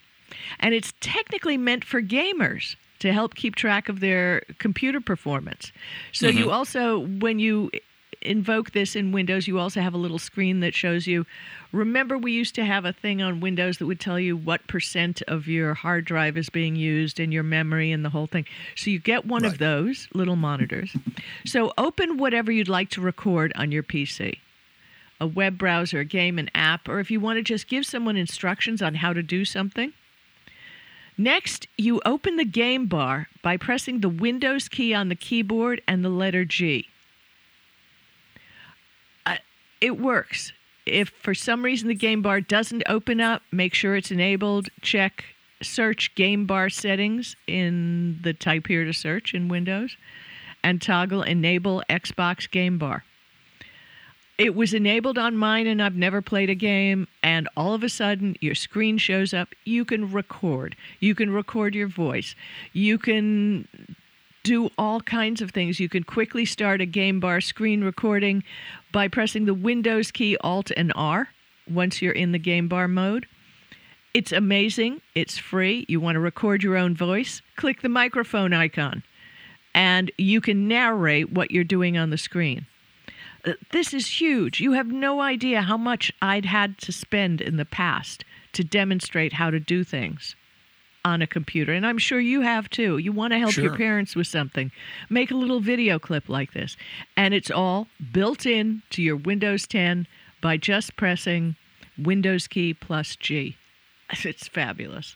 And 0.60 0.74
it's 0.74 0.94
technically 1.00 1.58
meant 1.58 1.84
for 1.84 2.02
gamers 2.02 2.76
to 2.98 3.14
help 3.14 3.36
keep 3.36 3.54
track 3.54 3.88
of 3.88 4.00
their 4.00 4.42
computer 4.58 5.00
performance. 5.00 5.72
So 6.12 6.28
you 6.28 6.46
mm-hmm. 6.46 6.54
also, 6.54 7.06
when 7.20 7.38
you 7.38 7.70
invoke 8.26 8.72
this 8.72 8.96
in 8.96 9.12
Windows, 9.12 9.48
you 9.48 9.60
also 9.60 9.82
have 9.82 9.94
a 9.94 9.98
little 9.98 10.20
screen 10.20 10.60
that 10.62 10.74
shows 10.74 11.08
you. 11.08 11.26
Remember, 11.72 12.18
we 12.18 12.32
used 12.32 12.56
to 12.56 12.66
have 12.66 12.86
a 12.86 12.94
thing 12.94 13.22
on 13.22 13.40
Windows 13.40 13.78
that 13.78 13.86
would 13.86 14.00
tell 14.00 14.20
you 14.20 14.36
what 14.36 14.66
percent 14.68 15.22
of 15.28 15.48
your 15.48 15.74
hard 15.74 16.06
drive 16.06 16.38
is 16.38 16.50
being 16.50 16.76
used 16.76 17.20
and 17.20 17.32
your 17.34 17.44
memory 17.44 17.92
and 17.92 18.04
the 18.04 18.10
whole 18.10 18.28
thing. 18.28 18.46
So 18.76 18.90
you 18.90 19.00
get 19.00 19.26
one 19.26 19.44
Right. 19.44 19.52
of 19.52 19.58
those 19.58 20.08
little 20.14 20.36
monitors. 20.36 20.96
so 21.46 21.74
open 21.78 22.18
whatever 22.18 22.52
you'd 22.52 22.68
like 22.70 22.90
to 22.92 23.02
record 23.02 23.52
on 23.56 23.72
your 23.72 23.84
PC 23.84 24.40
a 25.22 25.26
web 25.28 25.58
browser, 25.58 26.02
a 26.02 26.06
game, 26.06 26.38
an 26.38 26.50
app, 26.54 26.90
or 26.90 27.00
if 27.00 27.10
you 27.10 27.22
want 27.22 27.38
to 27.38 27.42
just 27.42 27.68
give 27.70 27.86
someone 27.86 28.18
instructions 28.18 28.82
on 28.82 28.96
how 28.96 29.14
to 29.14 29.24
do 29.24 29.46
something. 29.46 29.94
Next, 31.18 31.68
you 31.78 32.02
open 32.06 32.36
the 32.36 32.44
game 32.46 32.88
bar 32.88 33.30
by 33.42 33.56
pressing 33.56 34.02
the 34.02 34.10
Windows 34.10 34.68
key 34.68 34.94
on 34.94 35.08
the 35.08 35.16
keyboard 35.16 35.82
and 35.88 36.04
the 36.04 36.10
letter 36.10 36.44
G. 36.44 36.90
It 39.82 40.00
works. 40.00 40.52
If 40.86 41.10
for 41.10 41.34
some 41.34 41.64
reason 41.64 41.88
the 41.88 41.96
game 41.96 42.22
bar 42.22 42.42
doesn't 42.42 42.84
open 42.88 43.20
up, 43.20 43.42
make 43.52 43.74
sure 43.74 43.96
it's 43.96 44.12
enabled. 44.12 44.70
Check 44.82 45.26
search 45.62 46.14
game 46.16 46.46
bar 46.46 46.70
settings 46.70 47.36
in 47.48 48.20
the 48.22 48.34
type 48.34 48.68
here 48.68 48.86
to 48.86 48.94
search 48.94 49.34
in 49.34 49.48
Windows 49.48 49.96
and 50.64 50.82
toggle 50.82 51.24
enable 51.24 51.84
Xbox 51.90 52.50
game 52.50 52.78
bar. 52.78 53.04
it 54.38 54.54
was 54.54 54.74
enabled 54.74 55.18
on 55.18 55.38
mine 55.38 55.66
and 55.66 55.82
I've 55.82 55.96
never 55.96 56.22
played 56.22 56.50
a 56.50 56.56
game 56.56 57.08
and 57.24 57.48
all 57.56 57.74
of 57.74 57.84
a 57.84 57.90
sudden 57.90 58.36
your 58.42 58.56
screen 58.56 58.98
shows 58.98 59.34
up 59.34 59.56
you 59.64 59.86
can 59.86 60.12
record 60.12 60.76
you 61.00 61.16
can 61.16 61.30
record 61.32 61.74
your 61.74 61.88
voice 61.88 62.36
you 62.74 62.98
can 62.98 63.68
do 64.46 64.70
all 64.78 65.02
kinds 65.02 65.42
of 65.42 65.50
things. 65.50 65.80
You 65.80 65.90
can 65.90 66.04
quickly 66.04 66.46
start 66.46 66.80
a 66.80 66.86
game 66.86 67.20
bar 67.20 67.42
screen 67.42 67.84
recording 67.84 68.44
by 68.92 69.08
pressing 69.08 69.46
the 69.46 69.56
windows 69.56 70.12
key 70.12 70.38
alt 70.38 70.72
and 70.78 70.94
r 70.96 71.30
once 71.68 72.00
you're 72.00 72.14
in 72.14 72.32
the 72.32 72.40
game 72.40 72.68
bar 72.68 72.88
mode. 72.88 73.26
It's 74.14 74.32
amazing. 74.32 75.02
It's 75.16 75.38
free. 75.38 75.86
You 75.90 76.00
want 76.00 76.16
to 76.16 76.20
record 76.20 76.62
your 76.62 76.78
own 76.78 76.96
voice? 76.96 77.42
Click 77.56 77.82
the 77.82 77.90
microphone 77.90 78.54
icon 78.54 79.02
and 79.74 80.12
you 80.18 80.40
can 80.42 80.68
narrate 80.68 81.32
what 81.32 81.50
you're 81.50 81.64
doing 81.64 81.98
on 81.98 82.12
the 82.12 82.18
screen. 82.18 82.68
Uh, 83.44 83.54
this 83.72 83.96
is 83.96 84.22
huge. 84.22 84.62
You 84.62 84.74
have 84.74 84.88
no 84.88 85.22
idea 85.22 85.64
how 85.64 85.76
much 85.78 86.14
I'd 86.22 86.46
had 86.46 86.78
to 86.80 86.92
spend 86.92 87.42
in 87.42 87.58
the 87.58 87.66
past 87.66 88.24
to 88.54 88.64
demonstrate 88.64 89.34
how 89.34 89.50
to 89.50 89.60
do 89.60 89.84
things 89.84 90.36
on 91.06 91.22
a 91.22 91.28
computer. 91.28 91.72
And 91.72 91.86
I'm 91.86 92.00
sure 92.00 92.20
you 92.20 92.42
have 92.42 92.68
too. 92.70 92.98
You 92.98 93.12
want 93.12 93.32
to 93.32 93.38
help 93.38 93.56
your 93.56 93.78
parents 93.78 94.16
with 94.16 94.26
something. 94.26 94.72
Make 95.08 95.30
a 95.30 95.36
little 95.36 95.60
video 95.60 96.00
clip 96.00 96.28
like 96.28 96.54
this. 96.54 96.76
And 97.16 97.34
it's 97.34 97.52
all 97.52 97.88
built 98.12 98.46
in 98.46 98.82
to 98.90 99.04
your 99.04 99.16
Windows 99.16 99.68
10 99.68 100.08
by 100.42 100.58
just 100.58 100.96
pressing 100.96 101.56
Windows 101.98 102.48
key 102.48 102.74
plus 102.74 103.16
G. 103.16 103.56
It's 104.24 104.48
fabulous. 104.48 105.16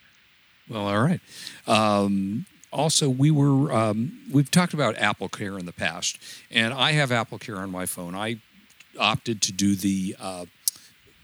Well, 0.68 0.88
all 0.88 1.02
right. 1.02 1.22
Um, 1.68 2.46
also, 2.72 3.10
we 3.10 3.32
were 3.32 3.72
um, 3.72 4.20
we've 4.32 4.50
talked 4.50 4.74
about 4.74 4.96
Apple 4.98 5.30
Care 5.30 5.58
in 5.58 5.66
the 5.66 5.74
past, 5.74 6.18
and 6.52 6.74
I 6.74 6.92
have 6.94 7.12
Apple 7.12 7.38
Care 7.38 7.58
on 7.58 7.72
my 7.72 7.86
phone. 7.86 8.16
I 8.16 8.38
opted 9.00 9.42
to 9.44 9.52
do 9.52 9.76
the 9.76 10.16
uh, 10.20 10.46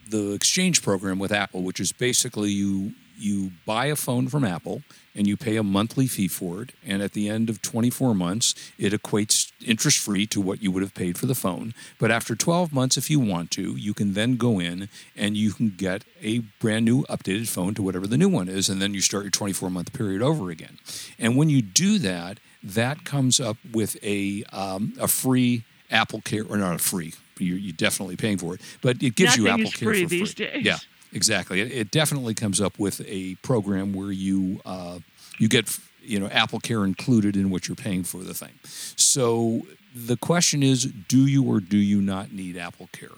the 0.09 0.33
exchange 0.33 0.83
program 0.83 1.19
with 1.19 1.31
Apple, 1.31 1.63
which 1.63 1.79
is 1.79 1.91
basically 1.91 2.51
you 2.51 2.93
you 3.17 3.51
buy 3.65 3.87
a 3.87 3.95
phone 3.95 4.27
from 4.27 4.43
Apple 4.43 4.83
and 5.15 5.27
you 5.27 5.37
pay 5.37 5.55
a 5.55 5.63
monthly 5.63 6.07
fee 6.07 6.27
for 6.27 6.61
it, 6.61 6.71
and 6.85 7.01
at 7.01 7.13
the 7.13 7.29
end 7.29 7.49
of 7.49 7.61
24 7.61 8.13
months, 8.13 8.53
it 8.77 8.91
equates 8.91 9.51
interest 9.65 9.97
free 9.97 10.25
to 10.27 10.41
what 10.41 10.61
you 10.61 10.71
would 10.71 10.83
have 10.83 10.93
paid 10.93 11.17
for 11.17 11.25
the 11.25 11.35
phone. 11.35 11.73
But 11.97 12.11
after 12.11 12.35
12 12.35 12.73
months, 12.73 12.97
if 12.97 13.09
you 13.09 13.19
want 13.19 13.49
to, 13.51 13.75
you 13.77 13.93
can 13.93 14.13
then 14.13 14.35
go 14.35 14.59
in 14.59 14.89
and 15.15 15.37
you 15.37 15.53
can 15.53 15.69
get 15.69 16.03
a 16.21 16.39
brand 16.59 16.83
new 16.83 17.03
updated 17.03 17.47
phone 17.47 17.73
to 17.75 17.81
whatever 17.81 18.07
the 18.07 18.17
new 18.17 18.27
one 18.27 18.49
is, 18.49 18.67
and 18.67 18.81
then 18.81 18.93
you 18.93 19.01
start 19.01 19.23
your 19.23 19.31
24 19.31 19.69
month 19.69 19.93
period 19.93 20.21
over 20.21 20.49
again. 20.49 20.79
And 21.17 21.37
when 21.37 21.49
you 21.49 21.61
do 21.61 21.97
that, 21.99 22.39
that 22.61 23.05
comes 23.05 23.39
up 23.39 23.57
with 23.71 23.95
a 24.03 24.43
um, 24.51 24.93
a 24.99 25.07
free 25.07 25.63
Apple 25.91 26.21
Care, 26.21 26.43
or 26.47 26.57
not 26.57 26.75
a 26.75 26.79
free. 26.79 27.13
You're, 27.37 27.57
you're 27.57 27.73
definitely 27.73 28.15
paying 28.15 28.37
for 28.37 28.55
it, 28.55 28.61
but 28.81 29.01
it 29.03 29.15
gives 29.15 29.37
you 29.37 29.47
Apple 29.47 29.71
Care 29.71 29.89
free 29.89 30.03
for 30.03 30.09
these 30.09 30.33
free. 30.33 30.45
days. 30.47 30.65
Yeah, 30.65 30.77
exactly. 31.15 31.61
It, 31.61 31.71
it 31.71 31.91
definitely 31.91 32.35
comes 32.35 32.61
up 32.61 32.77
with 32.77 33.01
a 33.07 33.35
program 33.35 33.93
where 33.93 34.11
you 34.11 34.61
uh, 34.65 34.99
you 35.39 35.47
get 35.47 35.79
you 36.01 36.19
know 36.19 36.27
Apple 36.27 36.59
Care 36.59 36.85
included 36.85 37.35
in 37.35 37.49
what 37.49 37.67
you're 37.67 37.75
paying 37.75 38.03
for 38.03 38.19
the 38.19 38.33
thing. 38.33 38.53
So 38.63 39.61
the 39.95 40.17
question 40.17 40.61
is, 40.61 40.85
do 40.85 41.25
you 41.25 41.43
or 41.43 41.59
do 41.59 41.77
you 41.77 42.01
not 42.01 42.31
need 42.31 42.57
Apple 42.57 42.89
Care? 42.91 43.09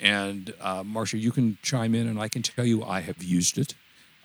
And 0.00 0.52
uh, 0.60 0.82
Marsha, 0.82 1.18
you 1.18 1.30
can 1.30 1.56
chime 1.62 1.94
in, 1.94 2.06
and 2.06 2.20
I 2.20 2.28
can 2.28 2.42
tell 2.42 2.66
you 2.66 2.84
I 2.84 3.00
have 3.00 3.22
used 3.22 3.56
it. 3.56 3.74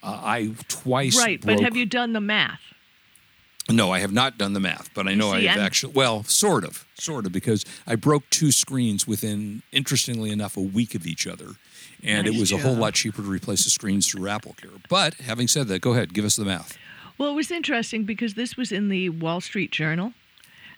Uh, 0.02 0.20
I 0.22 0.56
twice 0.68 1.18
Right. 1.18 1.40
But 1.42 1.60
have 1.60 1.76
you 1.76 1.86
done 1.86 2.14
the 2.14 2.22
math? 2.22 2.62
no, 3.72 3.92
I 3.92 4.00
have 4.00 4.12
not 4.12 4.38
done 4.38 4.54
the 4.54 4.60
math, 4.60 4.90
but 4.94 5.08
I 5.08 5.14
know 5.14 5.32
see, 5.34 5.48
I've 5.48 5.60
actually, 5.60 5.94
well, 5.94 6.24
sort 6.24 6.64
of, 6.64 6.86
sort 6.96 7.26
of, 7.26 7.32
because 7.32 7.66
I 7.86 7.96
broke 7.96 8.30
two 8.30 8.52
screens 8.52 9.08
within, 9.08 9.62
interestingly 9.72 10.32
enough, 10.32 10.58
a 10.58 10.62
week 10.62 10.96
of 10.96 11.06
each 11.06 11.28
other. 11.28 11.52
And 12.04 12.28
it 12.28 12.32
Nice 12.32 12.40
was 12.40 12.52
a 12.54 12.58
whole 12.58 12.76
lot 12.76 12.94
cheaper 12.94 13.22
to 13.22 13.28
replace 13.28 13.64
the 13.66 13.70
screens 13.70 14.08
through 14.08 14.28
Apple 14.30 14.54
Care. 14.54 14.72
But 14.88 15.16
having 15.16 15.48
said 15.48 15.68
that, 15.68 15.82
go 15.82 15.92
ahead, 15.94 16.14
give 16.14 16.26
us 16.26 16.36
the 16.36 16.46
math. 16.46 16.78
Well, 17.18 17.30
it 17.32 17.36
was 17.36 17.52
interesting 17.52 18.06
because 18.06 18.36
this 18.36 18.56
was 18.56 18.72
in 18.72 18.88
the 18.88 19.10
Wall 19.10 19.42
Street 19.42 19.72
Journal, 19.72 20.14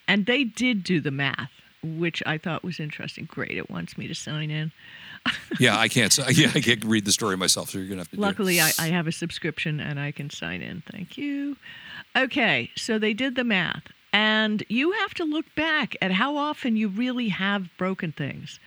and 0.07 0.25
they 0.25 0.43
did 0.43 0.83
do 0.83 0.99
the 0.99 1.11
math, 1.11 1.51
which 1.83 2.23
I 2.25 2.39
thought 2.39 2.63
was 2.63 2.79
interesting. 2.79 3.25
Great, 3.25 3.57
it 3.57 3.69
wants 3.69 3.97
me 3.97 4.07
to 4.07 4.15
sign 4.15 4.49
in. 4.49 4.71
Yeah, 5.59 5.77
I 5.77 5.89
can't, 5.89 6.17
yeah, 6.31 6.49
I 6.55 6.61
can't 6.61 6.83
read 6.83 7.05
the 7.05 7.11
story 7.11 7.37
myself, 7.37 7.69
so 7.69 7.77
you're 7.77 7.85
going 7.87 7.97
to 7.97 8.01
have 8.01 8.09
to 8.09 8.15
do 8.15 8.21
it. 8.21 8.25
Luckily, 8.25 8.59
I, 8.59 8.71
I 8.79 8.87
have 8.87 9.05
a 9.05 9.11
subscription 9.11 9.79
and 9.79 9.99
I 9.99 10.11
can 10.11 10.31
sign 10.31 10.63
in. 10.63 10.81
Thank 10.91 11.17
you. 11.17 11.57
Okay, 12.15 12.71
so 12.75 12.97
they 12.97 13.13
did 13.13 13.35
the 13.35 13.43
math, 13.43 13.83
and 14.11 14.63
you 14.69 14.93
have 14.93 15.13
to 15.15 15.23
look 15.23 15.45
back 15.53 15.95
at 16.01 16.11
how 16.11 16.37
often 16.37 16.75
you 16.75 16.87
really 16.87 17.29
have 17.29 17.69
broken 17.77 18.11
things. 18.11 18.59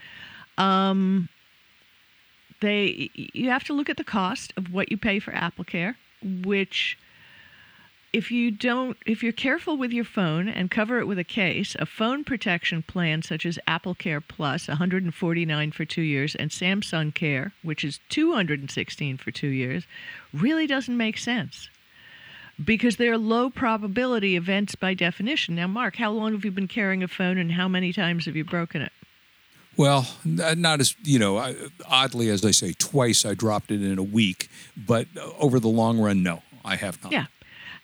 Um, 0.57 1.29
they 2.65 3.11
you 3.15 3.51
have 3.51 3.65
to 3.65 3.73
look 3.73 3.91
at 3.91 3.97
the 3.97 4.11
cost 4.19 4.53
of 4.57 4.73
what 4.73 4.91
you 4.91 4.97
pay 4.97 5.19
for 5.21 5.35
Apple 5.35 5.65
Care, 5.65 5.97
which 6.23 6.99
if 8.13 8.31
you 8.31 8.51
don't 8.51 8.97
if 9.07 9.23
you're 9.23 9.33
careful 9.49 9.77
with 9.77 9.93
your 9.93 10.05
phone 10.05 10.49
and 10.49 10.71
cover 10.71 10.99
it 11.01 11.07
with 11.07 11.19
a 11.19 11.25
case, 11.25 11.77
a 11.79 11.87
phone 11.87 12.25
protection 12.25 12.83
plan 12.83 13.23
such 13.23 13.45
as 13.45 13.59
Apple 13.67 13.95
Care 13.95 14.21
Plus, 14.21 14.69
149 14.69 15.73
for 15.73 15.85
2 15.85 16.03
years 16.03 16.35
and 16.35 16.51
Samsung 16.51 17.13
Care, 17.13 17.53
which 17.63 17.85
is 17.85 18.01
216 18.09 19.19
for 19.19 19.31
2 19.31 19.49
years, 19.49 19.85
really 20.33 20.67
doesn't 20.67 20.97
make 20.97 21.19
sense. 21.19 21.69
Because 22.65 22.97
they're 22.97 23.19
low 23.19 23.51
probability 23.51 24.37
events 24.37 24.77
by 24.77 24.95
definition. 24.95 25.57
Now, 25.57 25.67
Mark, 25.67 25.97
how 25.97 26.13
long 26.13 26.33
have 26.35 26.45
you 26.45 26.53
been 26.53 26.69
carrying 26.69 27.03
a 27.03 27.09
phone 27.09 27.37
and 27.37 27.51
how 27.51 27.67
many 27.67 27.93
times 27.93 28.27
have 28.27 28.37
you 28.37 28.45
broken 28.45 28.81
it? 28.81 28.93
Well, 29.77 30.07
not 30.25 30.81
as, 30.81 30.95
you 31.03 31.19
know, 31.19 31.39
I- 31.39 31.55
oddly, 31.89 32.29
as 32.31 32.45
I 32.45 32.51
say, 32.53 32.73
twice 32.75 33.25
I 33.25 33.35
dropped 33.35 33.71
it 33.71 33.83
in 33.83 33.99
a 33.99 34.03
week, 34.03 34.49
but 34.77 35.07
uh, 35.17 35.31
over 35.39 35.59
the 35.59 35.69
long 35.69 35.99
run, 35.99 36.23
no, 36.23 36.43
I 36.65 36.77
have 36.77 37.03
not. 37.03 37.13
Yeah. 37.13 37.27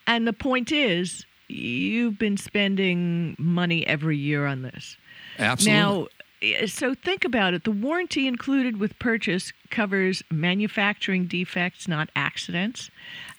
And 0.07 0.27
the 0.27 0.33
point 0.33 0.73
is, 0.73 1.27
you've 1.49 2.19
been 2.19 2.37
spending 2.37 3.35
money 3.39 3.87
every 3.87 4.17
year 4.17 4.47
on 4.47 4.63
this. 4.63 4.97
Absolutely. 5.39 5.81
Now, 5.81 6.07
eh, 6.43 6.67
so 6.67 6.95
think 6.95 7.25
about 7.25 7.55
it. 7.55 7.65
The 7.65 7.71
warranty 7.71 8.27
included 8.27 8.79
with 8.79 8.99
purchase 8.99 9.53
covers 9.71 10.23
manufacturing 10.31 11.27
defects, 11.27 11.87
not 11.89 12.09
accidents. 12.15 12.91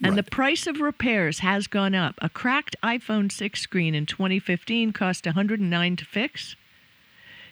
And 0.03 0.17
the 0.17 0.23
price 0.23 0.65
of 0.67 0.79
repairs 0.81 1.39
has 1.39 1.67
gone 1.67 1.93
up. 1.95 2.15
A 2.21 2.29
cracked 2.29 2.75
iPhone 2.83 3.31
6 3.31 3.59
screen 3.61 3.93
in 3.95 4.05
2015 4.05 4.93
cost 4.93 5.25
109 5.25 5.95
to 5.97 6.05
fix. 6.05 6.55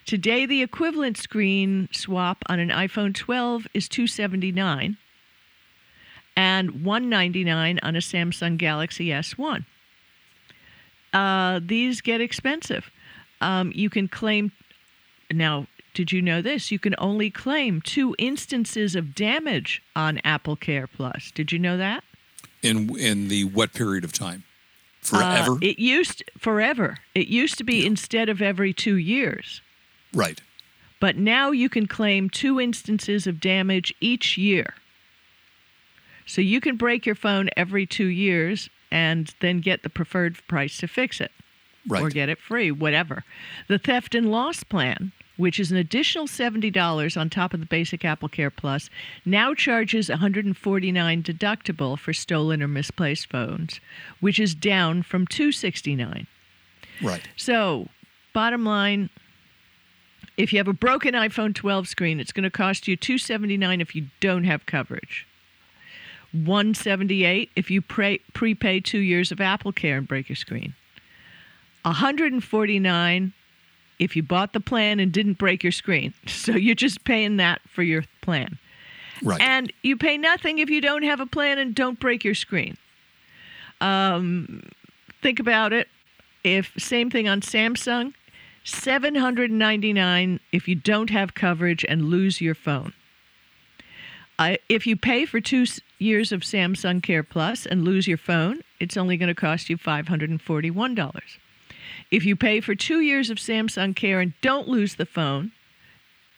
Today, 0.10 0.48
the 0.48 0.63
equivalent 0.63 1.18
screen 1.18 1.88
swap 1.92 2.44
on 2.48 2.60
an 2.60 2.70
iPhone 2.70 3.13
12 3.13 3.68
is 3.75 3.88
279 3.88 4.98
and 6.36 6.84
199 6.84 7.80
on 7.84 7.96
a 7.96 8.00
Samsung 8.00 8.58
Galaxy 8.58 9.10
S1. 9.10 9.66
Uh, 11.13 11.60
these 11.63 12.01
get 12.01 12.22
expensive. 12.22 12.89
Um, 13.39 13.72
you 13.75 13.92
can 13.92 14.08
claim 14.08 14.51
now. 15.32 15.68
Did 15.94 16.12
you 16.12 16.24
know 16.24 16.42
this? 16.42 16.72
You 16.72 16.80
can 16.80 16.96
only 16.98 17.30
claim 17.30 17.80
two 17.80 18.16
instances 18.18 18.96
of 18.96 19.13
damage 19.13 19.84
on 19.96 20.22
Apple 20.24 20.56
Care 20.56 20.88
Plus. 20.88 21.30
Did 21.36 21.51
you 21.51 21.60
know 21.60 21.78
that? 21.78 22.04
in 22.63 22.98
in 22.98 23.28
the 23.28 23.44
what 23.44 23.74
period 23.74 24.04
of 24.04 24.12
time? 24.12 24.44
Uh, 25.13 25.20
Forever? 25.20 25.60
it 25.62 25.78
used 25.78 26.24
forever. 26.36 26.98
It 27.13 27.28
used 27.28 27.60
to 27.60 27.63
be 27.63 27.86
instead 27.86 28.28
of 28.28 28.42
every 28.42 28.74
two 28.74 28.96
years. 28.96 29.62
Right. 30.13 30.42
But 31.00 31.16
now 31.18 31.51
you 31.51 31.70
can 31.70 31.88
claim 31.88 32.30
two 32.30 32.60
instances 32.60 33.25
of 33.25 33.39
damage 33.39 33.94
each 34.01 34.38
year. 34.38 34.74
So 36.25 36.42
you 36.42 36.60
can 36.62 36.75
break 36.75 37.06
your 37.06 37.16
phone 37.16 37.50
every 37.56 37.86
two 37.86 38.08
years 38.08 38.70
and 38.92 39.34
then 39.39 39.60
get 39.62 39.84
the 39.84 39.89
preferred 39.89 40.38
price 40.48 40.78
to 40.80 40.88
fix 40.88 41.22
it 41.22 41.32
Right. 41.88 42.01
or 42.04 42.10
get 42.10 42.28
it 42.30 42.38
free, 42.39 42.70
whatever. 42.72 43.24
The 43.68 43.80
theft 43.80 44.13
and 44.13 44.30
loss 44.30 44.63
plan, 44.63 45.12
which 45.38 45.60
is 45.60 45.72
an 45.72 45.78
additional 45.78 46.28
$70 46.28 47.16
on 47.16 47.30
top 47.30 47.54
of 47.54 47.62
the 47.62 47.66
basic 47.66 48.04
Apple 48.04 48.28
Care 48.30 48.50
Plus, 48.51 48.89
now 49.25 49.54
charges 49.54 50.10
$149 50.10 50.54
deductible 51.24 51.98
for 51.98 52.12
stolen 52.13 52.62
or 52.62 52.68
misplaced 52.68 53.30
phones, 53.30 53.80
which 54.20 54.38
is 54.39 54.54
down 54.54 55.01
from 55.01 55.25
$269. 55.25 56.28
Right. 57.01 57.22
So, 57.38 57.88
bottom 58.34 58.66
line, 58.66 59.10
if 60.39 60.53
you 60.53 60.58
have 60.58 60.69
a 60.69 60.74
broken 60.74 61.15
iPhone 61.15 61.53
12 61.53 61.89
screen, 61.89 62.19
it's 62.22 62.31
going 62.31 62.46
to 62.46 62.50
cost 62.50 62.88
you 62.88 62.96
279 62.96 63.81
if 63.81 63.93
you 63.93 64.05
don't 64.22 64.46
have 64.46 64.65
coverage. 64.65 65.27
178 66.31 67.50
if 67.58 67.69
you 67.69 67.81
pre- 67.81 68.22
prepay 68.34 68.79
2 68.79 69.00
years 69.00 69.34
of 69.34 69.41
Apple 69.41 69.74
Care 69.74 69.98
and 69.98 70.08
break 70.08 70.29
your 70.29 70.38
screen. 70.38 70.74
149 71.81 73.34
if 74.00 74.15
you 74.15 74.24
bought 74.24 74.53
the 74.53 74.62
plan 74.62 75.01
and 75.01 75.12
didn't 75.12 75.38
break 75.38 75.62
your 75.62 75.74
screen. 75.74 76.13
So 76.27 76.53
you're 76.53 76.74
just 76.74 77.03
paying 77.03 77.36
that 77.38 77.60
for 77.67 77.84
your 77.84 78.05
plan. 78.22 78.58
Right. 79.22 79.41
And 79.41 79.74
you 79.84 79.98
pay 79.98 80.17
nothing 80.17 80.60
if 80.60 80.69
you 80.69 80.79
don't 80.79 81.03
have 81.03 81.19
a 81.19 81.25
plan 81.25 81.58
and 81.58 81.75
don't 81.75 82.00
break 82.00 82.24
your 82.24 82.36
screen. 82.36 82.77
Um, 83.81 84.63
think 85.22 85.41
about 85.41 85.74
it. 85.74 85.89
If 86.46 86.72
same 86.77 87.12
thing 87.12 87.27
on 87.27 87.41
Samsung, 87.41 88.13
799 88.63 90.39
if 90.51 90.68
you 90.68 90.75
don't 90.75 91.10
have 91.10 91.34
coverage 91.34 91.86
and 91.88 92.06
lose 92.06 92.42
your 92.42 92.56
phone. 92.56 92.94
Uh, 94.38 94.56
if 94.70 94.88
you 94.88 94.96
pay 94.96 95.25
for 95.25 95.42
two 95.42 95.66
years 95.98 96.32
of 96.32 96.42
Samsung 96.42 97.04
Care 97.04 97.24
Plus 97.24 97.66
and 97.66 97.84
lose 97.84 98.08
your 98.08 98.18
phone, 98.18 98.62
it's 98.80 98.96
only 98.96 99.18
going 99.18 99.28
to 99.28 99.36
cost 99.36 99.70
you 99.70 99.78
$541. 99.78 101.22
If 102.10 102.25
you 102.25 102.36
pay 102.36 102.62
for 102.62 102.74
two 102.74 103.01
years 103.01 103.30
of 103.30 103.38
Samsung 103.38 103.96
Care 103.96 104.22
and 104.22 104.34
don't 104.42 104.68
lose 104.68 104.96
the 104.96 105.06
phone, 105.06 105.51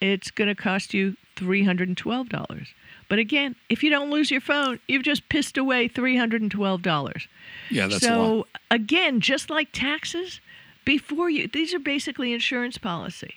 it's 0.02 0.32
going 0.32 0.48
to 0.48 0.56
cost 0.56 0.94
you 0.94 1.16
$312. 1.36 2.68
But 3.08 3.20
again, 3.20 3.56
if 3.70 3.84
you 3.84 3.90
don't 3.90 4.10
lose 4.10 4.32
your 4.32 4.42
phone, 4.42 4.80
you've 4.88 5.04
just 5.04 5.30
pissed 5.30 5.58
away 5.58 5.88
$312. 5.88 7.28
Yeah, 7.70 7.88
that's 7.88 8.02
so 8.02 8.48
again, 8.70 9.20
just 9.20 9.50
like 9.50 9.70
taxes, 9.74 10.40
before 10.86 11.30
you 11.30 11.48
these 11.48 11.74
are 11.74 11.80
basically 11.80 12.34
insurance 12.34 12.78
policy. 12.78 13.36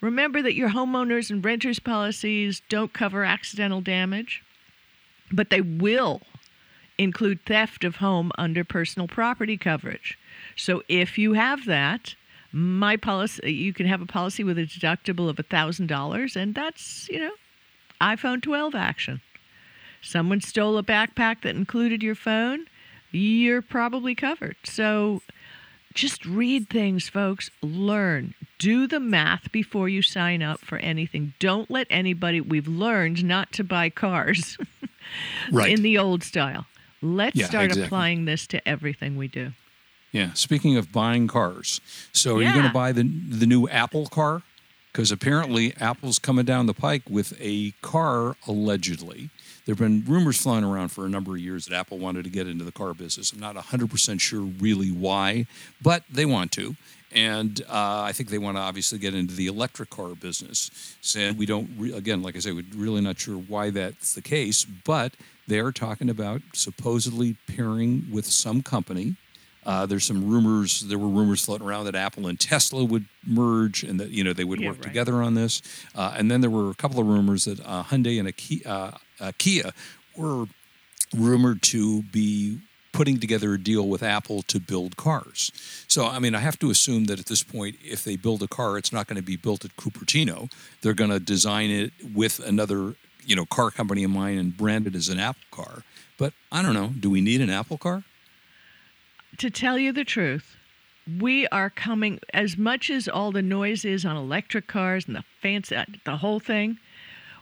Remember 0.00 0.42
that 0.42 0.54
your 0.54 0.70
homeowners 0.70 1.30
and 1.30 1.44
renters 1.44 1.80
policies 1.80 2.62
don't 2.68 2.92
cover 2.92 3.24
accidental 3.24 3.80
damage, 3.80 4.42
but 5.32 5.50
they 5.50 5.60
will 5.60 6.22
include 6.98 7.44
theft 7.44 7.84
of 7.84 7.96
home 7.96 8.30
under 8.38 8.64
personal 8.64 9.08
property 9.08 9.56
coverage. 9.56 10.18
So 10.56 10.82
if 10.88 11.18
you 11.18 11.34
have 11.34 11.66
that, 11.66 12.14
my 12.52 12.96
policy 12.96 13.52
you 13.52 13.72
can 13.72 13.86
have 13.86 14.00
a 14.00 14.06
policy 14.06 14.44
with 14.44 14.58
a 14.58 14.62
deductible 14.62 15.28
of 15.28 15.36
$1000 15.36 16.36
and 16.36 16.54
that's, 16.54 17.08
you 17.08 17.18
know, 17.18 17.32
iPhone 18.00 18.42
12 18.42 18.74
action. 18.74 19.20
Someone 20.00 20.40
stole 20.40 20.78
a 20.78 20.82
backpack 20.82 21.42
that 21.42 21.56
included 21.56 22.02
your 22.02 22.14
phone, 22.14 22.66
you're 23.10 23.62
probably 23.62 24.14
covered. 24.14 24.56
So 24.64 25.22
just 25.94 26.24
read 26.24 26.68
things, 26.68 27.08
folks. 27.08 27.50
Learn. 27.62 28.34
Do 28.58 28.86
the 28.86 29.00
math 29.00 29.50
before 29.52 29.88
you 29.88 30.02
sign 30.02 30.42
up 30.42 30.60
for 30.60 30.78
anything. 30.78 31.34
Don't 31.38 31.70
let 31.70 31.86
anybody, 31.90 32.40
we've 32.40 32.68
learned 32.68 33.24
not 33.24 33.52
to 33.52 33.64
buy 33.64 33.88
cars 33.90 34.56
Right. 35.52 35.72
in 35.72 35.82
the 35.82 35.96
old 35.98 36.22
style. 36.22 36.66
Let's 37.00 37.36
Yeah, 37.36 37.46
start 37.46 37.66
exactly. 37.66 37.84
applying 37.86 38.24
this 38.24 38.46
to 38.48 38.68
everything 38.68 39.16
we 39.16 39.28
do. 39.28 39.52
Yeah. 40.12 40.32
Speaking 40.34 40.76
of 40.76 40.90
buying 40.90 41.28
cars, 41.28 41.80
so 42.12 42.36
are 42.38 42.42
you 42.42 42.52
going 42.52 42.66
to 42.66 42.72
buy 42.72 42.92
the 42.92 43.02
the 43.04 43.46
new 43.46 43.68
Apple 43.68 44.06
car? 44.06 44.42
Because 44.92 45.12
apparently 45.12 45.74
Apple's 45.76 46.18
coming 46.18 46.44
down 46.44 46.66
the 46.66 46.74
pike 46.74 47.02
with 47.08 47.34
a 47.40 47.72
car 47.82 48.36
allegedly. 48.46 49.30
There 49.64 49.74
have 49.74 49.80
been 49.80 50.02
rumors 50.06 50.40
flying 50.40 50.64
around 50.64 50.88
for 50.88 51.04
a 51.04 51.10
number 51.10 51.32
of 51.32 51.40
years 51.40 51.66
that 51.66 51.74
Apple 51.74 51.98
wanted 51.98 52.24
to 52.24 52.30
get 52.30 52.48
into 52.48 52.64
the 52.64 52.72
car 52.72 52.94
business. 52.94 53.32
I'm 53.32 53.38
not 53.38 53.54
100% 53.54 54.20
sure 54.20 54.40
really 54.40 54.90
why, 54.90 55.46
but 55.82 56.04
they 56.10 56.24
want 56.24 56.52
to. 56.52 56.74
And 57.12 57.60
uh, 57.68 58.02
I 58.02 58.12
think 58.12 58.30
they 58.30 58.38
want 58.38 58.56
to 58.56 58.60
obviously 58.60 58.98
get 58.98 59.14
into 59.14 59.34
the 59.34 59.46
electric 59.46 59.90
car 59.90 60.14
business. 60.14 60.96
So 61.00 61.32
we 61.32 61.46
don't, 61.46 61.70
re- 61.78 61.92
again, 61.92 62.22
like 62.22 62.36
I 62.36 62.40
say, 62.40 62.52
we're 62.52 62.64
really 62.74 63.00
not 63.00 63.18
sure 63.18 63.36
why 63.36 63.70
that's 63.70 64.14
the 64.14 64.22
case, 64.22 64.64
but 64.64 65.12
they 65.46 65.58
are 65.58 65.72
talking 65.72 66.10
about 66.10 66.42
supposedly 66.52 67.36
pairing 67.46 68.06
with 68.10 68.26
some 68.26 68.62
company 68.62 69.16
uh, 69.68 69.84
there's 69.86 70.04
some 70.04 70.20
rumors. 70.32 70.80
There 70.80 70.98
were 70.98 71.08
rumors 71.18 71.44
floating 71.44 71.66
around 71.66 71.84
that 71.84 71.94
Apple 71.94 72.26
and 72.26 72.40
Tesla 72.40 72.82
would 72.84 73.04
merge, 73.26 73.82
and 73.88 74.00
that 74.00 74.10
you 74.10 74.24
know 74.24 74.32
they 74.32 74.44
would 74.50 74.60
Yeah, 74.60 74.68
work 74.70 74.78
right. 74.78 74.84
together 74.90 75.16
on 75.22 75.34
this. 75.34 75.60
Uh, 75.94 76.14
and 76.16 76.30
then 76.30 76.40
there 76.40 76.50
were 76.58 76.70
a 76.70 76.74
couple 76.74 76.98
of 77.00 77.06
rumors 77.06 77.44
that 77.44 77.60
uh, 77.64 77.82
Hyundai 77.90 78.18
and 78.18 78.26
a 78.26 78.32
Kia, 78.32 78.62
uh, 78.66 78.90
uh, 79.20 79.32
Kia 79.38 79.70
were 80.16 80.46
rumored 81.14 81.60
to 81.62 82.02
be 82.04 82.58
putting 82.92 83.20
together 83.20 83.52
a 83.54 83.58
deal 83.58 83.86
with 83.88 84.02
Apple 84.02 84.42
to 84.42 84.58
build 84.58 84.96
cars. 84.96 85.52
So 85.86 86.06
I 86.06 86.18
mean, 86.18 86.34
I 86.34 86.40
have 86.40 86.58
to 86.60 86.70
assume 86.70 87.04
that 87.04 87.18
at 87.20 87.26
this 87.26 87.42
point, 87.42 87.76
if 87.84 88.02
they 88.04 88.16
build 88.16 88.42
a 88.42 88.48
car, 88.48 88.78
it's 88.78 88.92
not 88.92 89.06
going 89.06 89.16
to 89.16 89.22
be 89.22 89.36
built 89.36 89.64
at 89.64 89.76
Cupertino. 89.76 90.50
They're 90.80 90.94
going 91.02 91.10
to 91.10 91.20
design 91.20 91.70
it 91.70 91.92
with 92.14 92.40
another 92.40 92.94
you 93.24 93.36
know 93.36 93.44
car 93.44 93.70
company 93.70 94.02
in 94.02 94.10
mind 94.12 94.40
and 94.40 94.56
brand 94.56 94.86
it 94.86 94.94
as 94.94 95.08
an 95.10 95.18
Apple 95.20 95.44
car. 95.50 95.82
But 96.16 96.32
I 96.50 96.62
don't 96.62 96.74
know. 96.74 96.88
Do 96.98 97.10
we 97.10 97.20
need 97.20 97.40
an 97.42 97.50
Apple 97.50 97.78
car? 97.78 98.02
To 99.38 99.50
tell 99.50 99.78
you 99.78 99.92
the 99.92 100.04
truth, 100.04 100.56
we 101.20 101.46
are 101.48 101.70
coming 101.70 102.20
as 102.34 102.58
much 102.58 102.90
as 102.90 103.08
all 103.08 103.32
the 103.32 103.42
noise 103.42 103.84
is 103.84 104.04
on 104.04 104.16
electric 104.16 104.66
cars 104.66 105.06
and 105.06 105.16
the 105.16 105.24
fancy, 105.40 105.76
the 106.04 106.16
whole 106.16 106.40
thing. 106.40 106.78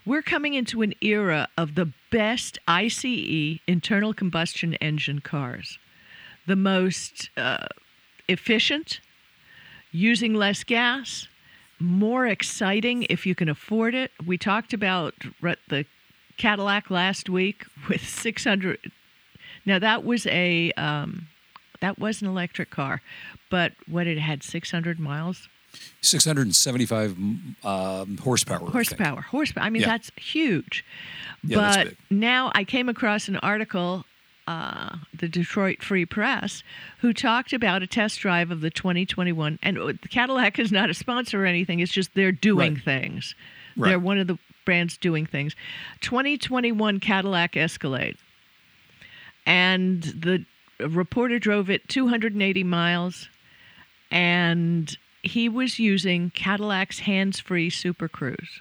We're 0.04 0.22
coming 0.22 0.54
into 0.54 0.82
an 0.82 0.94
era 1.00 1.48
of 1.58 1.74
the 1.74 1.92
best 2.12 2.58
ICE 2.68 3.58
internal 3.66 4.14
combustion 4.14 4.74
engine 4.74 5.20
cars, 5.20 5.78
the 6.46 6.54
most 6.54 7.30
uh, 7.36 7.66
efficient, 8.28 9.00
using 9.90 10.34
less 10.34 10.62
gas, 10.62 11.26
more 11.80 12.26
exciting 12.26 13.04
if 13.10 13.26
you 13.26 13.34
can 13.34 13.48
afford 13.48 13.94
it. 13.94 14.12
We 14.24 14.38
talked 14.38 14.72
about 14.72 15.14
the 15.40 15.86
Cadillac 16.36 16.90
last 16.90 17.28
week 17.28 17.64
with 17.88 18.06
600. 18.06 18.78
Now 19.64 19.80
that 19.80 20.04
was 20.04 20.26
a 20.28 20.70
um, 20.72 21.26
that 21.80 21.98
was 21.98 22.22
an 22.22 22.28
electric 22.28 22.70
car, 22.70 23.00
but 23.50 23.72
what 23.88 24.06
it 24.06 24.18
had 24.18 24.42
600 24.42 24.98
miles 24.98 25.48
675 26.00 27.10
um, 27.64 28.18
horsepower. 28.22 28.56
I 28.56 28.60
think. 28.60 28.72
horsepower. 28.72 29.20
Horsepower. 29.20 29.64
I 29.64 29.68
mean, 29.70 29.82
Yeah. 29.82 29.88
that's 29.88 30.10
huge. 30.16 30.84
Yeah, 31.44 31.58
that's 31.58 31.76
but 31.76 31.86
big. 31.88 31.96
now 32.10 32.50
I 32.54 32.64
came 32.64 32.88
across 32.88 33.28
an 33.28 33.36
article, 33.36 34.06
uh, 34.46 34.96
the 35.12 35.28
Detroit 35.28 35.82
Free 35.82 36.06
Press, 36.06 36.62
who 37.00 37.12
talked 37.12 37.52
about 37.52 37.82
a 37.82 37.86
test 37.86 38.20
drive 38.20 38.50
of 38.50 38.62
the 38.62 38.70
2021. 38.70 39.58
And 39.62 39.78
uh, 39.78 39.92
Cadillac 40.08 40.58
is 40.58 40.72
not 40.72 40.88
a 40.88 40.94
sponsor 40.94 41.42
or 41.42 41.46
anything. 41.46 41.80
It's 41.80 41.92
just 41.92 42.14
they're 42.14 42.32
doing 42.32 42.74
Right. 42.76 42.82
things. 42.84 43.34
Right. 43.76 43.90
They're 43.90 43.98
one 43.98 44.16
of 44.18 44.28
the 44.28 44.38
brands 44.64 44.96
doing 44.96 45.26
things. 45.26 45.54
2021 46.00 47.00
Cadillac 47.00 47.54
Escalade. 47.54 48.16
And 49.44 50.02
the 50.02 50.44
reporter 50.78 51.38
drove 51.38 51.70
it 51.70 51.88
280 51.88 52.64
miles 52.64 53.28
and 54.10 54.96
he 55.22 55.48
was 55.48 55.78
using 55.78 56.30
Cadillac's 56.30 57.00
hands-free 57.00 57.70
Super 57.70 58.08
Cruise, 58.08 58.60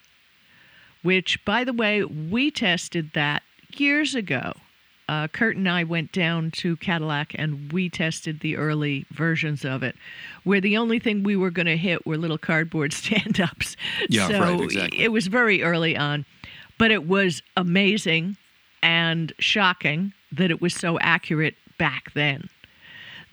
which, 1.04 1.44
by 1.46 1.64
the 1.64 1.74
way, 1.74 2.04
we 2.04 2.50
tested 2.50 3.12
that 3.14 3.44
years 3.78 4.16
ago. 4.16 4.54
Uh, 5.08 5.28
Kurt 5.28 5.56
and 5.56 5.70
I 5.70 5.84
went 5.84 6.12
down 6.12 6.50
to 6.52 6.78
Cadillac 6.78 7.36
and 7.36 7.72
we 7.72 7.90
tested 7.90 8.40
the 8.40 8.58
early 8.58 9.06
versions 9.12 9.64
of 9.64 9.84
it, 9.84 9.96
where 10.44 10.60
the 10.60 10.78
only 10.78 10.98
thing 10.98 11.22
we 11.22 11.36
were 11.36 11.52
going 11.52 11.68
to 11.68 11.78
hit 11.78 12.08
were 12.08 12.18
little 12.18 12.40
cardboard 12.40 12.92
stand-ups. 12.94 13.76
Yeah, 14.10 14.28
so 14.28 14.40
right, 14.40 14.62
exactly. 14.62 15.04
it 15.04 15.12
was 15.12 15.28
very 15.28 15.62
early 15.62 15.96
on, 15.96 16.26
but 16.80 16.90
it 16.90 17.08
was 17.08 17.44
amazing 17.56 18.38
and 18.82 19.32
shocking 19.38 20.14
that 20.32 20.50
it 20.50 20.62
was 20.62 20.74
so 20.74 20.98
accurate 21.00 21.56
back 21.78 22.14
then. 22.14 22.50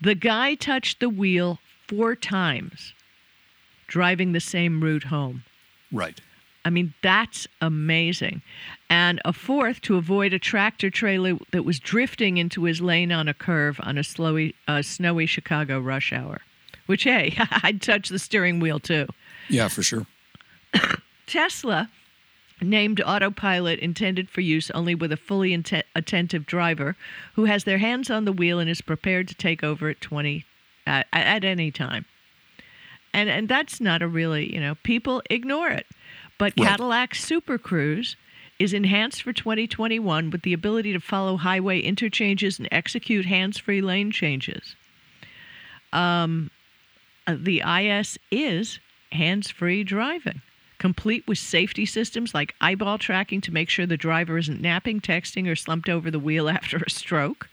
The 0.01 0.15
guy 0.15 0.55
touched 0.55 0.99
the 0.99 1.09
wheel 1.09 1.59
four 1.87 2.15
times 2.15 2.93
driving 3.87 4.31
the 4.31 4.39
same 4.39 4.83
route 4.83 5.05
home. 5.05 5.43
Right. 5.91 6.19
I 6.65 6.69
mean, 6.69 6.93
that's 7.03 7.47
amazing. 7.61 8.41
And 8.89 9.21
a 9.25 9.33
fourth 9.33 9.81
to 9.81 9.97
avoid 9.97 10.33
a 10.33 10.39
tractor 10.39 10.89
trailer 10.89 11.37
that 11.51 11.63
was 11.63 11.79
drifting 11.79 12.37
into 12.37 12.63
his 12.63 12.81
lane 12.81 13.11
on 13.11 13.27
a 13.27 13.33
curve 13.33 13.79
on 13.83 13.97
a 13.97 14.01
slowy, 14.01 14.53
uh, 14.67 14.81
snowy 14.81 15.25
Chicago 15.25 15.79
rush 15.79 16.13
hour. 16.13 16.41
Which, 16.85 17.03
hey, 17.03 17.35
I'd 17.63 17.81
touch 17.81 18.09
the 18.09 18.19
steering 18.19 18.59
wheel 18.59 18.79
too. 18.79 19.07
Yeah, 19.49 19.67
for 19.67 19.83
sure. 19.83 20.07
Tesla 21.27 21.89
named 22.63 23.01
autopilot 23.01 23.79
intended 23.79 24.29
for 24.29 24.41
use 24.41 24.71
only 24.71 24.95
with 24.95 25.11
a 25.11 25.17
fully 25.17 25.53
attentive 25.95 26.45
driver 26.45 26.95
who 27.35 27.45
has 27.45 27.63
their 27.63 27.77
hands 27.77 28.09
on 28.09 28.25
the 28.25 28.31
wheel 28.31 28.59
and 28.59 28.69
is 28.69 28.81
prepared 28.81 29.27
to 29.27 29.35
take 29.35 29.63
over 29.63 29.89
at 29.89 30.01
20 30.01 30.45
at, 30.85 31.07
at 31.13 31.43
any 31.43 31.71
time. 31.71 32.05
And 33.13 33.29
and 33.29 33.47
that's 33.47 33.79
not 33.79 34.01
a 34.01 34.07
really, 34.07 34.51
you 34.51 34.59
know, 34.59 34.75
people 34.83 35.21
ignore 35.29 35.69
it. 35.69 35.85
But 36.39 36.53
Right. 36.57 36.67
Cadillac 36.67 37.13
Super 37.15 37.57
Cruise 37.57 38.15
is 38.59 38.73
enhanced 38.73 39.21
for 39.21 39.33
2021 39.33 40.29
with 40.29 40.41
the 40.41 40.53
ability 40.53 40.93
to 40.93 40.99
follow 40.99 41.37
highway 41.37 41.79
interchanges 41.79 42.59
and 42.59 42.67
execute 42.71 43.25
hands-free 43.25 43.81
lane 43.81 44.11
changes. 44.11 44.75
Um, 45.91 46.49
uh, 47.27 47.35
the 47.39 47.61
IS 47.61 48.17
is 48.31 48.79
hands-free 49.11 49.83
driving 49.83 50.41
complete 50.83 51.25
with 51.29 51.37
safety 51.37 51.85
systems 51.85 52.33
like 52.33 52.53
eyeball 52.59 52.97
tracking 52.97 53.39
to 53.39 53.53
make 53.53 53.69
sure 53.69 53.85
the 53.85 53.95
driver 53.95 54.37
isn't 54.37 54.59
napping, 54.59 54.99
texting, 54.99 55.49
or 55.49 55.55
slumped 55.55 55.87
over 55.87 56.11
the 56.11 56.19
wheel 56.19 56.49
after 56.57 56.75
a 56.75 56.89
stroke. 56.89 57.47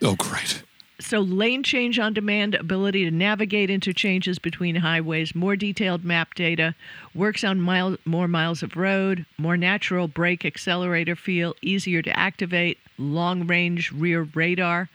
Oh, 0.00 0.14
great. 0.14 0.62
So, 1.00 1.18
lane 1.18 1.64
change 1.64 1.98
on 1.98 2.14
demand, 2.14 2.54
ability 2.54 3.04
to 3.04 3.10
navigate 3.10 3.70
interchanges 3.70 4.38
between 4.38 4.76
highways, 4.76 5.34
more 5.34 5.56
detailed 5.56 6.04
map 6.04 6.34
data, 6.34 6.76
works 7.12 7.42
on 7.42 7.60
mile, 7.60 7.96
more 8.04 8.28
miles 8.28 8.62
of 8.62 8.76
road, 8.76 9.26
more 9.36 9.56
natural 9.56 10.06
brake 10.06 10.44
accelerator 10.44 11.16
feel, 11.16 11.56
easier 11.62 12.02
to 12.02 12.16
activate, 12.16 12.78
long 12.98 13.48
range 13.48 13.90
rear 13.90 14.28
radar, 14.32 14.88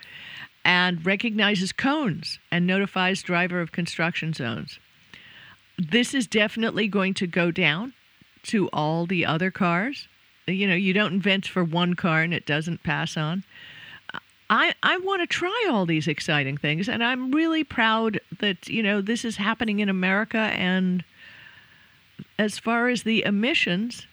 and 0.64 1.06
recognizes 1.06 1.74
cones 1.74 2.40
and 2.52 2.66
notifies 2.66 3.22
driver 3.22 3.60
of 3.60 3.74
construction 3.74 4.32
zones. 4.32 4.80
This 5.78 6.14
is 6.14 6.28
definitely 6.28 6.88
going 6.88 7.14
to 7.16 7.28
go 7.28 7.52
down 7.52 7.94
to 8.44 8.68
all 8.70 9.06
the 9.06 9.26
other 9.26 9.52
cars. 9.52 10.08
You 10.48 10.68
know, 10.68 10.76
you 10.76 10.94
don't 10.94 11.14
invent 11.14 11.46
for 11.48 11.64
one 11.64 11.96
car 11.96 12.22
and 12.22 12.34
it 12.34 12.46
doesn't 12.46 12.84
pass 12.84 13.18
on. 13.18 13.44
I, 14.50 14.74
I 14.84 14.98
want 14.98 15.22
to 15.22 15.28
try 15.28 15.68
all 15.70 15.86
these 15.86 16.10
exciting 16.10 16.58
things, 16.58 16.90
and 16.90 17.02
I'm 17.02 17.32
really 17.32 17.64
proud 17.64 18.20
that 18.40 18.68
you 18.68 18.84
know 18.84 19.02
this 19.02 19.24
is 19.24 19.38
happening 19.38 19.80
in 19.80 19.88
America. 19.88 20.38
And 20.38 21.06
as 22.38 22.60
far 22.60 22.90
as 22.90 23.04
the 23.04 23.24
emissions, 23.24 24.08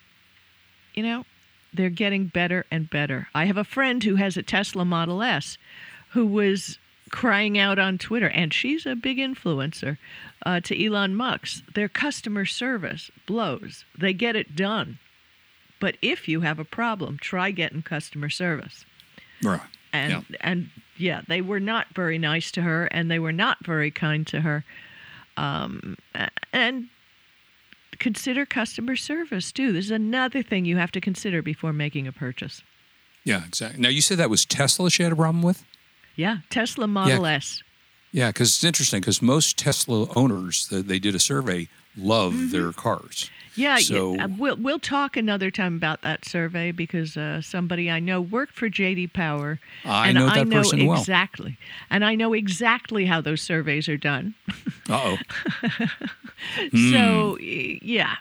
you 0.95 1.03
know, 1.03 1.25
they're 1.75 1.91
getting 1.91 2.27
better 2.27 2.67
and 2.71 2.89
better. 2.89 3.27
I 3.35 3.47
have 3.47 3.57
a 3.57 3.65
friend 3.65 4.03
who 4.05 4.15
has 4.15 4.37
a 4.37 4.43
Tesla 4.45 4.85
Model 4.85 5.25
S, 5.25 5.59
who 6.11 6.25
was 6.25 6.79
crying 7.11 7.59
out 7.59 7.79
on 7.79 7.99
Twitter, 7.99 8.29
and 8.29 8.53
she's 8.53 8.87
a 8.87 8.95
big 8.95 9.19
influencer 9.19 9.99
uh, 10.47 10.61
to 10.61 10.85
Elon 10.87 11.15
Musk. 11.15 11.65
Their 11.75 11.89
customer 11.89 12.45
service 12.45 13.11
blows. 13.27 13.85
They 13.97 14.13
get 14.13 14.37
it 14.37 14.55
done. 14.57 14.99
But 15.81 15.97
if 16.03 16.27
you 16.29 16.41
have 16.41 16.59
a 16.59 16.65
problem, 16.65 17.19
try 17.21 17.51
getting 17.53 17.83
customer 17.83 18.29
service. 18.31 18.85
Right. 19.43 19.61
And 19.93 20.11
Yeah. 20.13 20.37
and 20.41 20.71
yeah, 20.97 21.23
they 21.29 21.41
were 21.41 21.61
not 21.61 21.87
very 21.95 22.19
nice 22.19 22.51
to 22.53 22.63
her, 22.63 22.87
and 22.87 23.11
they 23.11 23.19
were 23.21 23.33
not 23.33 23.65
very 23.65 23.91
kind 23.91 24.27
to 24.29 24.41
her. 24.41 24.65
Um, 25.37 25.97
and 26.53 26.89
consider 28.01 28.45
customer 28.45 28.97
service 28.97 29.53
too. 29.53 29.73
This 29.73 29.87
is 29.87 29.91
another 29.93 30.43
thing 30.43 30.65
you 30.65 30.77
have 30.77 30.91
to 30.93 31.01
consider 31.01 31.43
before 31.43 31.73
making 31.73 32.07
a 32.09 32.13
purchase. 32.13 32.63
Yeah, 33.25 33.45
exactly. 33.47 33.81
Now 33.81 33.89
you 33.89 34.01
said 34.01 34.19
that 34.19 34.31
was 34.31 34.45
Tesla 34.45 34.91
she 34.91 35.03
had 35.05 35.13
a 35.13 35.17
problem 35.17 35.43
with. 35.43 35.65
Yeah, 36.19 36.39
Tesla 36.51 36.87
Model 36.89 37.25
S. 37.27 37.63
Yeah, 38.13 38.31
because 38.31 38.49
it's 38.49 38.65
interesting 38.65 39.01
because 39.01 39.23
most 39.23 39.57
Tesla 39.57 40.09
owners 40.17 40.67
that 40.69 40.89
they 40.89 40.99
did 40.99 41.15
a 41.15 41.19
survey 41.21 41.69
love 41.97 42.51
their 42.51 42.73
cars. 42.73 43.31
Yeah, 43.55 43.77
yeah, 43.77 43.85
So- 43.85 44.19
uh, 44.21 44.29
we'll 44.39 44.57
we'll 44.57 44.79
talk 44.79 45.17
another 45.17 45.51
time 45.51 45.77
about 45.77 46.03
that 46.03 46.25
survey 46.25 46.71
because 46.73 47.17
uh, 47.17 47.41
somebody 47.43 47.91
I 47.91 47.99
know 48.01 48.21
worked 48.21 48.55
for 48.55 48.69
JD 48.69 49.13
Power. 49.13 49.59
I 49.85 50.09
and 50.09 50.19
know 50.19 50.27
I 50.27 50.35
that 50.39 50.49
know 50.49 50.59
person 50.59 50.87
well. 50.87 50.99
exactly, 51.01 51.57
and 51.91 52.05
I 52.05 52.15
know 52.17 52.33
exactly 52.35 53.07
how 53.07 53.21
those 53.21 53.41
surveys 53.43 53.89
are 53.89 53.97
done. 53.97 54.35
Uh 54.89 55.17
oh. 55.17 55.69
So 56.73 57.37
y- 57.41 57.79
yeah, 57.83 58.17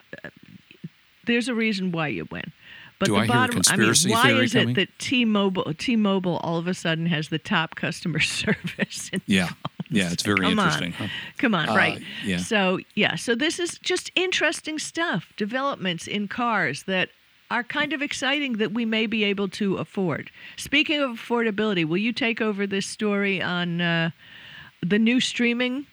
there's 1.25 1.47
a 1.47 1.53
reason 1.53 1.91
why 1.91 2.07
you 2.09 2.27
win. 2.31 2.51
But 2.99 3.07
Do 3.07 3.11
the 3.13 3.17
I 3.19 3.25
hear 3.25 3.35
bottom, 3.35 3.53
conspiracy 3.55 4.09
I 4.11 4.23
mean, 4.27 4.35
why 4.37 4.43
is 4.43 4.53
coming? 4.53 4.69
it 4.69 4.75
that 4.75 4.99
T-Mobile 4.99 5.73
T-Mobile 5.77 6.37
all 6.37 6.57
of 6.57 6.67
a 6.67 6.73
sudden 6.73 7.05
has 7.07 7.29
the 7.29 7.37
top 7.39 7.75
customer 7.75 8.19
service? 8.41 9.09
in 9.13 9.21
Yeah. 9.27 9.49
Yeah, 9.89 10.11
it's 10.11 10.23
very 10.23 10.41
Come 10.41 10.59
on. 10.59 10.65
interesting. 10.67 10.91
huh? 10.93 11.07
Come 11.37 11.55
on, 11.55 11.69
Uh, 11.69 11.75
right? 11.75 12.01
yeah. 12.25 12.37
So 12.37 12.79
yeah, 12.95 13.15
so 13.15 13.35
this 13.35 13.59
is 13.59 13.77
just 13.79 14.11
interesting 14.15 14.79
stuff, 14.79 15.31
developments 15.37 16.07
in 16.07 16.27
cars 16.27 16.83
that 16.83 17.09
are 17.49 17.63
kind 17.63 17.93
of 17.93 18.01
exciting 18.01 18.53
that 18.53 18.73
we 18.73 18.83
may 18.83 19.05
be 19.05 19.23
able 19.23 19.47
to 19.47 19.77
afford. 19.77 20.29
Speaking 20.57 20.99
of 20.99 21.11
affordability, 21.11 21.85
will 21.85 21.97
you 21.99 22.11
take 22.11 22.41
over 22.41 22.67
this 22.67 22.85
story 22.85 23.41
on 23.41 23.79
uh, 23.79 24.09
the 24.85 24.99
new 24.99 25.21
streaming 25.21 25.85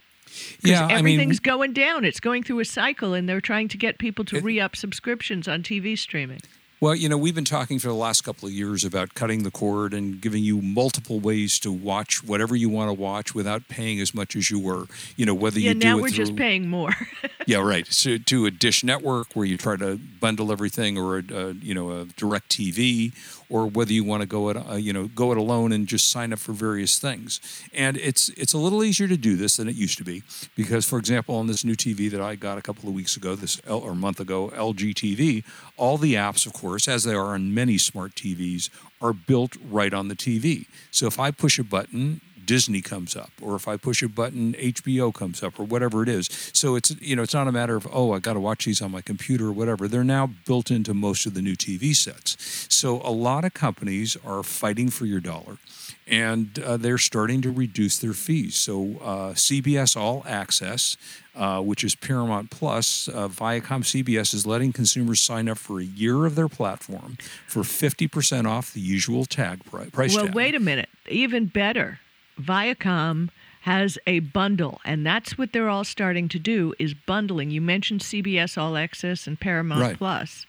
Yeah, 0.64 0.86
I 0.86 0.88
mean, 0.88 0.96
everything's 0.98 1.38
going 1.38 1.72
down. 1.74 2.04
It's 2.04 2.18
going 2.18 2.42
through 2.42 2.58
a 2.58 2.64
cycle, 2.64 3.14
and 3.14 3.28
they're 3.28 3.40
trying 3.40 3.68
to 3.68 3.76
get 3.76 3.98
people 3.98 4.24
to 4.24 4.40
re-up 4.40 4.74
subscriptions 4.74 5.46
on 5.46 5.62
TV 5.62 5.96
streaming. 5.96 6.40
Well, 6.84 6.94
you 6.94 7.08
know, 7.08 7.16
we've 7.16 7.34
been 7.34 7.46
talking 7.46 7.78
for 7.78 7.88
the 7.88 7.94
last 7.94 8.24
couple 8.24 8.46
of 8.46 8.52
years 8.52 8.84
about 8.84 9.14
cutting 9.14 9.42
the 9.42 9.50
cord 9.50 9.94
and 9.94 10.20
giving 10.20 10.44
you 10.44 10.60
multiple 10.60 11.18
ways 11.18 11.58
to 11.60 11.72
watch 11.72 12.22
whatever 12.22 12.54
you 12.54 12.68
want 12.68 12.90
to 12.90 12.92
watch 12.92 13.34
without 13.34 13.68
paying 13.68 14.00
as 14.00 14.14
much 14.14 14.36
as 14.36 14.50
you 14.50 14.58
were. 14.58 14.84
You 15.16 15.24
know, 15.24 15.32
whether 15.32 15.58
Yeah, 15.58 15.70
you 15.70 15.80
do 15.80 15.86
now 15.88 15.96
it 15.96 16.02
we're 16.02 16.08
just 16.10 16.36
paying 16.36 16.68
more. 16.68 16.90
Yeah, 17.46 17.58
right. 17.58 17.86
So 17.92 18.16
to 18.16 18.46
a 18.46 18.50
dish 18.50 18.82
network 18.84 19.34
where 19.34 19.44
you 19.44 19.58
try 19.58 19.76
to 19.76 19.98
bundle 20.20 20.50
everything, 20.50 20.96
or 20.96 21.18
a, 21.18 21.24
a 21.30 21.52
you 21.52 21.74
know 21.74 21.90
a 21.90 22.04
DirecTV, 22.06 23.12
or 23.50 23.66
whether 23.66 23.92
you 23.92 24.02
want 24.02 24.22
to 24.22 24.26
go 24.26 24.48
it 24.48 24.56
uh, 24.56 24.76
you 24.76 24.92
know 24.94 25.08
go 25.08 25.30
it 25.30 25.36
alone 25.36 25.72
and 25.72 25.86
just 25.86 26.10
sign 26.10 26.32
up 26.32 26.38
for 26.38 26.52
various 26.52 26.98
things. 26.98 27.40
And 27.74 27.98
it's 27.98 28.30
it's 28.30 28.54
a 28.54 28.58
little 28.58 28.82
easier 28.82 29.08
to 29.08 29.16
do 29.18 29.36
this 29.36 29.58
than 29.58 29.68
it 29.68 29.74
used 29.74 29.98
to 29.98 30.04
be 30.04 30.22
because, 30.56 30.86
for 30.86 30.98
example, 30.98 31.36
on 31.36 31.46
this 31.46 31.64
new 31.64 31.74
TV 31.74 32.10
that 32.10 32.20
I 32.20 32.34
got 32.34 32.56
a 32.56 32.62
couple 32.62 32.88
of 32.88 32.94
weeks 32.94 33.16
ago, 33.16 33.34
this 33.34 33.60
or 33.68 33.90
a 33.90 33.94
month 33.94 34.20
ago, 34.20 34.50
LG 34.54 34.94
TV, 34.94 35.44
all 35.76 35.98
the 35.98 36.14
apps, 36.14 36.46
of 36.46 36.54
course, 36.54 36.88
as 36.88 37.04
they 37.04 37.14
are 37.14 37.34
on 37.34 37.52
many 37.52 37.76
smart 37.76 38.14
TVs, 38.14 38.70
are 39.02 39.12
built 39.12 39.56
right 39.70 39.92
on 39.92 40.08
the 40.08 40.16
TV. 40.16 40.66
So 40.90 41.06
if 41.06 41.18
I 41.20 41.30
push 41.30 41.58
a 41.58 41.64
button, 41.64 42.22
Disney 42.46 42.80
comes 42.80 43.16
up, 43.16 43.30
or 43.40 43.54
if 43.54 43.68
I 43.68 43.76
push 43.76 44.02
a 44.02 44.08
button, 44.08 44.54
HBO 44.54 45.12
comes 45.12 45.42
up, 45.42 45.58
or 45.58 45.64
whatever 45.64 46.02
it 46.02 46.08
is. 46.08 46.28
So 46.52 46.76
it's 46.76 46.90
you 47.00 47.16
know 47.16 47.22
it's 47.22 47.34
not 47.34 47.48
a 47.48 47.52
matter 47.52 47.76
of 47.76 47.86
oh 47.92 48.12
I 48.12 48.18
got 48.18 48.34
to 48.34 48.40
watch 48.40 48.64
these 48.64 48.80
on 48.82 48.90
my 48.90 49.00
computer 49.00 49.48
or 49.48 49.52
whatever. 49.52 49.88
They're 49.88 50.04
now 50.04 50.30
built 50.46 50.70
into 50.70 50.94
most 50.94 51.26
of 51.26 51.34
the 51.34 51.42
new 51.42 51.56
TV 51.56 51.94
sets. 51.94 52.36
So 52.68 53.00
a 53.02 53.10
lot 53.10 53.44
of 53.44 53.54
companies 53.54 54.16
are 54.24 54.42
fighting 54.42 54.90
for 54.90 55.06
your 55.06 55.20
dollar, 55.20 55.58
and 56.06 56.58
uh, 56.58 56.76
they're 56.76 56.98
starting 56.98 57.42
to 57.42 57.50
reduce 57.50 57.98
their 57.98 58.12
fees. 58.12 58.56
So 58.56 58.96
uh, 59.02 59.32
CBS 59.32 59.96
All 59.96 60.22
Access. 60.26 60.96
Uh, 61.36 61.60
which 61.60 61.82
is 61.82 61.96
Paramount 61.96 62.48
Plus, 62.48 63.08
uh, 63.08 63.26
Viacom 63.26 63.82
CBS 63.82 64.34
is 64.34 64.46
letting 64.46 64.72
consumers 64.72 65.20
sign 65.20 65.48
up 65.48 65.58
for 65.58 65.80
a 65.80 65.84
year 65.84 66.26
of 66.26 66.36
their 66.36 66.46
platform 66.46 67.18
for 67.48 67.64
50% 67.64 68.46
off 68.46 68.72
the 68.72 68.80
usual 68.80 69.24
tag 69.24 69.64
price 69.64 70.14
well, 70.14 70.26
tag. 70.26 70.34
wait 70.36 70.54
a 70.54 70.60
minute. 70.60 70.88
Even 71.08 71.46
better, 71.46 71.98
Viacom 72.40 73.30
has 73.62 73.96
a 74.06 74.18
bundle, 74.20 74.80
and 74.84 75.06
that's 75.06 75.38
what 75.38 75.52
they're 75.52 75.70
all 75.70 75.84
starting 75.84 76.28
to 76.28 76.38
do 76.38 76.74
is 76.78 76.92
bundling. 76.94 77.50
You 77.50 77.60
mentioned 77.60 78.00
CBS 78.02 78.58
All 78.58 78.76
Access 78.76 79.26
and 79.26 79.40
Paramount 79.40 79.80
Right. 79.80 79.96
Plus. 79.96 80.46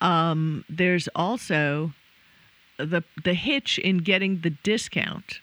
Um, 0.00 0.64
there's 0.68 1.08
also 1.14 1.92
the 2.78 3.02
the 3.22 3.34
hitch 3.34 3.78
in 3.78 3.98
getting 3.98 4.40
the 4.40 4.50
discount 4.50 5.40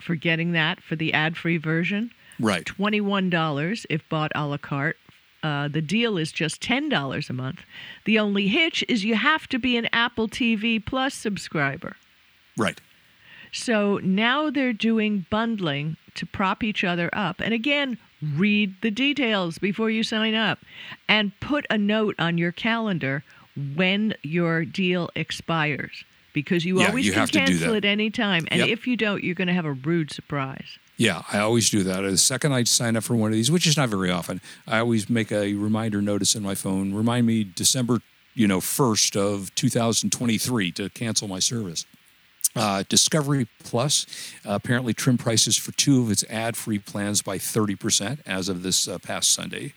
for 0.00 0.14
getting 0.14 0.52
that 0.52 0.82
for 0.82 0.96
the 0.96 1.14
ad-free 1.14 1.56
version. 1.56 2.10
Right. 2.38 2.64
$21 2.64 3.86
if 3.88 4.06
bought 4.08 4.32
a 4.34 4.46
la 4.46 4.58
carte. 4.58 4.98
Uh, 5.42 5.68
the 5.68 5.82
deal 5.82 6.16
is 6.18 6.32
just 6.32 6.60
$10 6.62 7.30
a 7.30 7.32
month. 7.32 7.60
The 8.04 8.18
only 8.18 8.48
hitch 8.48 8.84
is 8.88 9.04
you 9.04 9.14
have 9.14 9.46
to 9.48 9.58
be 9.58 9.76
an 9.76 9.88
Apple 9.92 10.28
TV 10.28 10.84
Plus 10.84 11.14
subscriber. 11.14 11.96
Right. 12.56 12.80
So 13.54 13.98
now 14.02 14.50
they're 14.50 14.72
doing 14.72 15.26
bundling 15.30 15.96
to 16.16 16.26
prop 16.26 16.62
each 16.64 16.82
other 16.82 17.08
up. 17.12 17.40
And 17.40 17.54
again, 17.54 17.98
read 18.36 18.74
the 18.82 18.90
details 18.90 19.58
before 19.58 19.90
you 19.90 20.02
sign 20.02 20.34
up 20.34 20.58
and 21.08 21.38
put 21.40 21.64
a 21.70 21.78
note 21.78 22.16
on 22.18 22.36
your 22.36 22.52
calendar 22.52 23.22
when 23.76 24.14
your 24.22 24.64
deal 24.64 25.08
expires 25.14 26.04
because 26.32 26.64
you 26.64 26.80
Yeah, 26.80 26.88
always 26.88 27.06
you 27.06 27.12
can 27.12 27.28
cancel 27.28 27.74
at 27.76 27.84
any 27.84 28.10
time. 28.10 28.46
And 28.50 28.58
Yep. 28.60 28.68
if 28.70 28.86
you 28.88 28.96
don't, 28.96 29.22
you're 29.22 29.36
going 29.36 29.48
to 29.48 29.54
have 29.54 29.64
a 29.64 29.72
rude 29.72 30.10
surprise. 30.10 30.78
Yeah, 30.96 31.22
I 31.32 31.38
always 31.38 31.70
do 31.70 31.84
that. 31.84 32.00
The 32.02 32.18
second 32.18 32.52
I 32.52 32.64
sign 32.64 32.96
up 32.96 33.04
for 33.04 33.14
one 33.14 33.30
of 33.30 33.34
these, 33.34 33.50
which 33.50 33.66
is 33.68 33.76
not 33.76 33.88
very 33.88 34.10
often, 34.10 34.40
I 34.66 34.78
always 34.78 35.08
make 35.08 35.30
a 35.30 35.54
reminder 35.54 36.02
notice 36.02 36.34
in 36.34 36.42
my 36.42 36.54
phone. 36.56 36.92
Remind 36.92 37.26
me 37.26 37.44
December, 37.44 38.00
you 38.34 38.48
know, 38.48 38.60
first 38.60 39.16
of 39.16 39.54
2023 39.54 40.72
to 40.72 40.90
cancel 40.90 41.28
my 41.28 41.38
service. 41.38 41.86
Uh, 42.56 42.84
Discovery 42.88 43.48
Plus 43.62 44.06
uh, 44.46 44.52
apparently 44.52 44.94
trimmed 44.94 45.20
prices 45.20 45.56
for 45.56 45.72
two 45.72 46.02
of 46.02 46.10
its 46.10 46.24
ad-free 46.30 46.78
plans 46.78 47.20
by 47.22 47.36
30% 47.38 48.18
as 48.26 48.48
of 48.48 48.62
this 48.62 48.86
uh, 48.86 48.98
past 48.98 49.32
Sunday. 49.32 49.72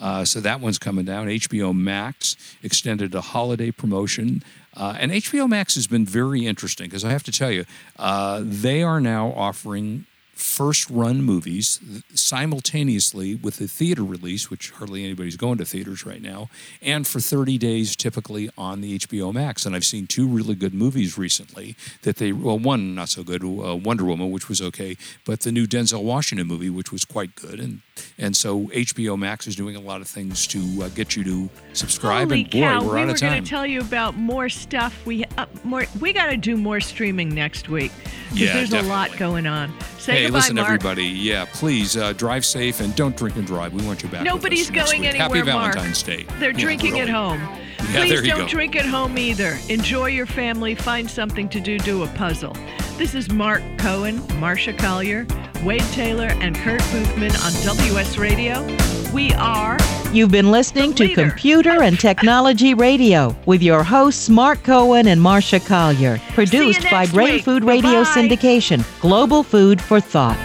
Uh, 0.00 0.24
so 0.24 0.40
that 0.40 0.60
one's 0.60 0.78
coming 0.78 1.04
down. 1.04 1.28
HBO 1.28 1.74
Max 1.74 2.36
extended 2.62 3.14
a 3.14 3.20
holiday 3.20 3.70
promotion. 3.70 4.42
Uh, 4.76 4.96
and 4.98 5.12
HBO 5.12 5.48
Max 5.48 5.74
has 5.76 5.86
been 5.86 6.04
very 6.04 6.46
interesting 6.46 6.86
because 6.86 7.04
I 7.04 7.10
have 7.10 7.22
to 7.24 7.32
tell 7.32 7.50
you, 7.50 7.64
uh, 7.98 8.40
they 8.42 8.82
are 8.82 9.00
now 9.00 9.32
offering 9.36 10.06
first 10.42 10.90
run 10.90 11.22
movies 11.22 11.80
simultaneously 12.14 13.34
with 13.34 13.58
the 13.58 13.68
theater 13.68 14.02
release, 14.02 14.50
which 14.50 14.70
hardly 14.70 15.04
anybody's 15.04 15.36
going 15.36 15.58
to 15.58 15.64
theaters 15.64 16.04
right 16.04 16.20
now, 16.20 16.48
and 16.80 17.06
for 17.06 17.20
30 17.20 17.58
days 17.58 17.96
typically 17.96 18.50
on 18.58 18.80
the 18.80 18.98
HBO 18.98 19.32
Max. 19.32 19.64
And 19.64 19.74
I've 19.74 19.84
seen 19.84 20.06
two 20.06 20.26
really 20.26 20.54
good 20.54 20.74
movies 20.74 21.16
recently 21.16 21.76
that 22.02 22.16
they, 22.16 22.32
well, 22.32 22.58
one 22.58 22.94
not 22.94 23.08
so 23.08 23.22
good, 23.22 23.42
uh, 23.44 23.76
Wonder 23.76 24.04
Woman, 24.04 24.30
which 24.30 24.48
was 24.48 24.60
okay, 24.60 24.96
but 25.24 25.40
the 25.40 25.52
new 25.52 25.66
Denzel 25.66 26.02
Washington 26.02 26.46
movie, 26.46 26.70
which 26.70 26.92
was 26.92 27.04
quite 27.04 27.34
good. 27.34 27.60
And 27.60 27.80
and 28.18 28.34
so 28.36 28.62
HBO 28.68 29.18
Max 29.18 29.46
is 29.46 29.54
doing 29.54 29.76
a 29.76 29.80
lot 29.80 30.00
of 30.00 30.08
things 30.08 30.46
to 30.48 30.82
uh, 30.82 30.88
get 30.88 31.14
you 31.14 31.24
to 31.24 31.50
subscribe. 31.74 32.28
Holy 32.28 32.42
and 32.42 32.50
boy, 32.50 32.58
cow! 32.58 32.82
we're 32.82 32.94
we 32.94 33.00
out 33.00 33.06
were 33.06 33.12
of 33.12 33.20
going 33.20 33.42
to 33.42 33.48
tell 33.48 33.66
you 33.66 33.80
about 33.80 34.16
more 34.16 34.48
stuff. 34.48 35.04
We 35.06 35.24
uh, 35.36 35.46
more. 35.64 35.84
We 36.00 36.12
got 36.12 36.26
to 36.26 36.36
do 36.36 36.56
more 36.56 36.80
streaming 36.80 37.34
next 37.34 37.68
week 37.68 37.92
Yeah, 38.34 38.54
there's 38.54 38.72
a 38.72 38.82
lot 38.82 39.16
going 39.16 39.46
on. 39.46 39.72
Say 39.98 40.12
Hey, 40.14 40.22
goodbye, 40.24 40.38
listen, 40.38 40.56
Mark. 40.56 40.66
everybody. 40.66 41.04
Yeah, 41.06 41.44
please 41.52 41.96
uh, 41.96 42.12
drive 42.14 42.44
safe 42.44 42.80
and 42.80 42.94
don't 42.96 43.16
drink 43.16 43.36
and 43.36 43.46
drive. 43.46 43.72
We 43.72 43.82
want 43.84 44.02
you 44.02 44.08
back. 44.08 44.24
Nobody's 44.24 44.70
going 44.70 45.06
anywhere, 45.06 45.28
Happy 45.28 45.42
Mark. 45.52 45.74
Valentine's 45.74 46.02
Day. 46.02 46.24
They're 46.38 46.50
Yeah, 46.50 46.58
drinking 46.64 46.92
really. 46.94 47.02
at 47.02 47.08
home. 47.10 47.40
Yeah, 47.92 48.04
Please 48.06 48.22
don't 48.28 48.38
go. 48.42 48.46
drink 48.48 48.76
at 48.76 48.86
home 48.86 49.18
either. 49.18 49.58
Enjoy 49.68 50.06
your 50.06 50.24
family. 50.24 50.76
Find 50.76 51.10
something 51.10 51.48
to 51.48 51.58
do. 51.60 51.78
Do 51.80 52.04
a 52.04 52.06
puzzle. 52.06 52.56
This 52.96 53.14
is 53.14 53.28
Marc 53.30 53.60
Cohen, 53.76 54.20
Marsha 54.38 54.78
Collier. 54.78 55.26
Wade 55.64 55.82
Taylor 55.92 56.28
and 56.40 56.54
Kurt 56.54 56.80
Boothman 56.80 57.32
on 57.44 57.76
WS 57.76 58.18
Radio. 58.18 58.62
We 59.12 59.32
are. 59.34 59.76
You've 60.12 60.30
been 60.30 60.50
listening 60.50 60.92
to. 60.96 61.14
Computer 61.14 61.82
and 61.82 61.98
Technology 61.98 62.74
Radio 62.74 63.34
with 63.46 63.62
your 63.62 63.82
hosts 63.82 64.28
Marc 64.28 64.62
Cohen 64.62 65.06
and 65.06 65.18
Marsha 65.18 65.64
Collier. 65.66 66.18
Produced 66.34 66.82
by 66.90 67.00
next 67.00 67.12
Brain 67.12 67.32
week. 67.34 67.44
Food 67.44 67.64
Radio 67.64 68.04
Bye-bye. 68.04 68.20
Syndication. 68.20 69.00
Global 69.00 69.42
food 69.42 69.80
for 69.80 70.00
thought. 70.00 70.36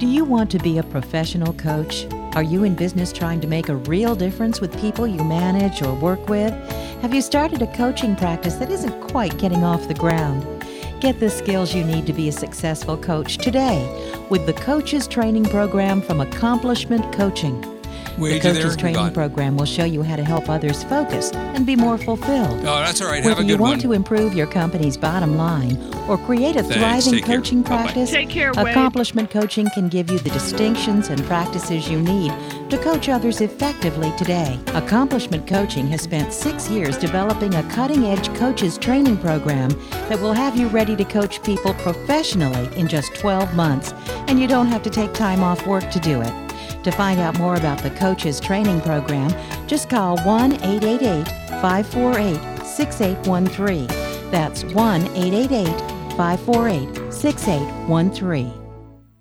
Do 0.00 0.08
you 0.08 0.24
want 0.24 0.50
to 0.50 0.58
be 0.58 0.78
a 0.78 0.82
professional 0.82 1.52
coach? 1.52 2.06
Are 2.34 2.42
you 2.42 2.64
in 2.64 2.74
business 2.74 3.12
trying 3.12 3.40
to 3.40 3.46
make 3.46 3.68
a 3.68 3.76
real 3.76 4.16
difference 4.16 4.60
with 4.60 4.76
people 4.80 5.06
you 5.06 5.22
manage 5.22 5.80
or 5.80 5.94
work 5.94 6.28
with? 6.28 6.52
Have 7.02 7.14
you 7.14 7.22
started 7.22 7.62
a 7.62 7.72
coaching 7.76 8.16
practice 8.16 8.54
that 8.54 8.68
isn't 8.68 9.00
quite 9.00 9.38
getting 9.38 9.62
off 9.62 9.86
the 9.86 9.94
ground? 9.94 10.44
Get 11.00 11.20
the 11.20 11.30
skills 11.30 11.72
you 11.72 11.84
need 11.84 12.04
to 12.06 12.12
be 12.12 12.28
a 12.28 12.32
successful 12.32 12.96
coach 12.96 13.38
today 13.38 13.86
with 14.28 14.44
the 14.46 14.54
Coaches 14.54 15.06
Training 15.06 15.44
Program 15.44 16.02
from 16.02 16.20
Accomplishment 16.20 17.12
Coaching. 17.12 17.64
Wade, 18.18 18.42
the 18.42 18.48
you? 18.48 18.54
Coaches 18.54 18.76
Training 18.76 18.94
gone. 18.96 19.12
Program 19.12 19.56
will 19.56 19.64
show 19.66 19.84
you 19.84 20.02
how 20.02 20.16
to 20.16 20.24
help 20.24 20.48
others 20.48 20.84
focus 20.84 21.32
and 21.32 21.66
be 21.66 21.76
more 21.76 21.98
fulfilled. 21.98 22.60
Oh, 22.60 22.64
that's 22.64 23.00
all 23.00 23.08
right. 23.08 23.22
Have 23.22 23.38
Whether 23.38 23.42
a 23.42 23.46
you 23.52 23.56
want 23.58 23.72
one. 23.72 23.78
to 23.80 23.92
improve 23.92 24.34
your 24.34 24.46
company's 24.46 24.96
bottom 24.96 25.36
line 25.36 25.76
or 26.08 26.18
create 26.18 26.56
a 26.56 26.62
Thanks. 26.62 26.76
thriving 26.76 27.12
Take 27.14 27.24
care. 27.24 27.36
coaching 27.36 27.62
Bye-bye. 27.62 27.82
practice, 27.82 28.10
Take 28.10 28.28
care, 28.30 28.52
Wade. 28.54 28.68
Accomplishment 28.68 29.30
Coaching 29.30 29.68
can 29.74 29.88
give 29.88 30.10
you 30.10 30.18
the 30.18 30.30
distinctions 30.30 31.08
and 31.08 31.22
practices 31.24 31.88
you 31.88 32.00
need 32.00 32.32
to 32.70 32.78
coach 32.78 33.08
others 33.08 33.40
effectively 33.40 34.12
today. 34.16 34.58
Accomplishment 34.74 35.46
Coaching 35.46 35.86
has 35.88 36.02
spent 36.02 36.32
six 36.32 36.68
years 36.70 36.96
developing 36.96 37.54
a 37.54 37.62
cutting 37.70 38.04
edge 38.04 38.32
coaches 38.36 38.78
training 38.78 39.16
program 39.18 39.70
that 40.08 40.20
will 40.20 40.32
have 40.32 40.56
you 40.56 40.68
ready 40.68 40.94
to 40.96 41.04
coach 41.04 41.42
people 41.42 41.74
professionally 41.74 42.68
in 42.76 42.86
just 42.88 43.14
12 43.16 43.54
months, 43.54 43.92
and 44.28 44.38
you 44.40 44.46
don't 44.46 44.66
have 44.66 44.82
to 44.82 44.90
take 44.90 45.12
time 45.14 45.42
off 45.42 45.66
work 45.66 45.90
to 45.90 45.98
do 46.00 46.20
it. 46.22 46.32
To 46.84 46.90
find 46.90 47.18
out 47.18 47.38
more 47.38 47.54
about 47.54 47.82
the 47.82 47.90
Coaches 47.90 48.38
Training 48.38 48.82
Program, 48.82 49.32
just 49.66 49.88
call 49.88 50.18
1 50.18 50.52
888 50.62 51.26
548 51.62 52.66
6813. 52.66 53.86
That's 54.30 54.64
1 54.64 55.02
888 55.16 55.66
548 56.16 57.12
6813. 57.12 58.52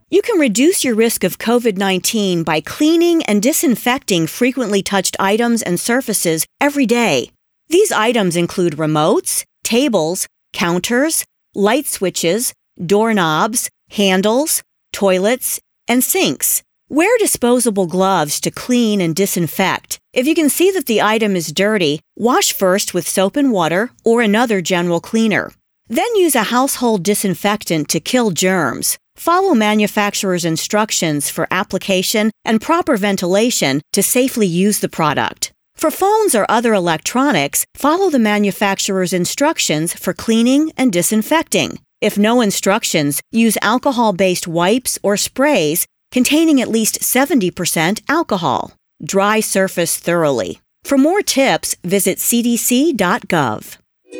You 0.10 0.22
can 0.22 0.40
reduce 0.40 0.84
your 0.84 0.94
risk 0.94 1.24
of 1.24 1.38
COVID 1.38 1.78
19 1.78 2.44
by 2.44 2.60
cleaning 2.60 3.24
and 3.24 3.42
disinfecting 3.42 4.28
frequently 4.28 4.84
touched 4.84 5.16
items 5.18 5.62
and 5.62 5.80
surfaces 5.80 6.46
every 6.60 6.86
day. 6.86 7.32
These 7.70 7.94
items 7.94 8.36
include 8.36 8.74
remotes, 8.74 9.46
tables, 9.64 10.28
counters, 10.52 11.24
light 11.56 11.88
switches, 11.88 12.54
doorknobs, 12.86 13.70
handles, 13.90 14.62
toilets, 14.92 15.62
and 15.88 16.04
sinks. 16.04 16.62
Wear 16.94 17.18
disposable 17.18 17.88
gloves 17.88 18.40
to 18.42 18.52
clean 18.52 19.02
and 19.02 19.16
disinfect. 19.16 19.98
If 20.14 20.28
you 20.28 20.36
can 20.36 20.48
see 20.48 20.70
that 20.70 20.86
the 20.86 21.02
item 21.02 21.36
is 21.36 21.52
dirty, 21.52 22.02
wash 22.16 22.54
first 22.54 22.94
with 22.94 23.10
soap 23.10 23.36
and 23.36 23.52
water 23.52 23.90
or 24.06 24.22
another 24.22 24.62
general 24.62 25.00
cleaner. 25.00 25.52
Then 25.88 26.16
use 26.16 26.36
a 26.36 26.52
household 26.54 27.02
disinfectant 27.02 27.90
to 27.90 28.00
kill 28.00 28.30
germs. 28.30 29.00
Follow 29.16 29.56
manufacturer's 29.56 30.46
instructions 30.46 31.32
for 31.32 31.48
application 31.50 32.30
and 32.46 32.62
proper 32.62 32.96
ventilation 32.96 33.82
to 33.92 34.04
safely 34.04 34.46
use 34.46 34.78
the 34.78 34.88
product. 34.88 35.52
For 35.74 35.90
phones 35.90 36.36
or 36.36 36.46
other 36.48 36.76
electronics, 36.76 37.66
follow 37.74 38.12
the 38.12 38.20
manufacturer's 38.20 39.14
instructions 39.14 39.96
for 39.96 40.14
cleaning 40.14 40.72
and 40.78 40.94
disinfecting. 40.94 41.80
If 42.02 42.20
no 42.20 42.42
instructions, 42.42 43.20
use 43.32 43.58
alcohol 43.64 44.14
based 44.14 44.48
wipes 44.48 45.00
or 45.02 45.18
sprays 45.18 45.88
containing 46.14 46.62
at 46.62 46.70
least 46.70 47.00
70% 47.02 48.02
alcohol. 48.08 48.72
Dry 49.04 49.40
surface 49.40 49.98
thoroughly. 49.98 50.62
For 50.84 50.98
more 50.98 51.24
tips, 51.24 51.76
visit 51.84 52.20
cdc.gov. 52.20 53.78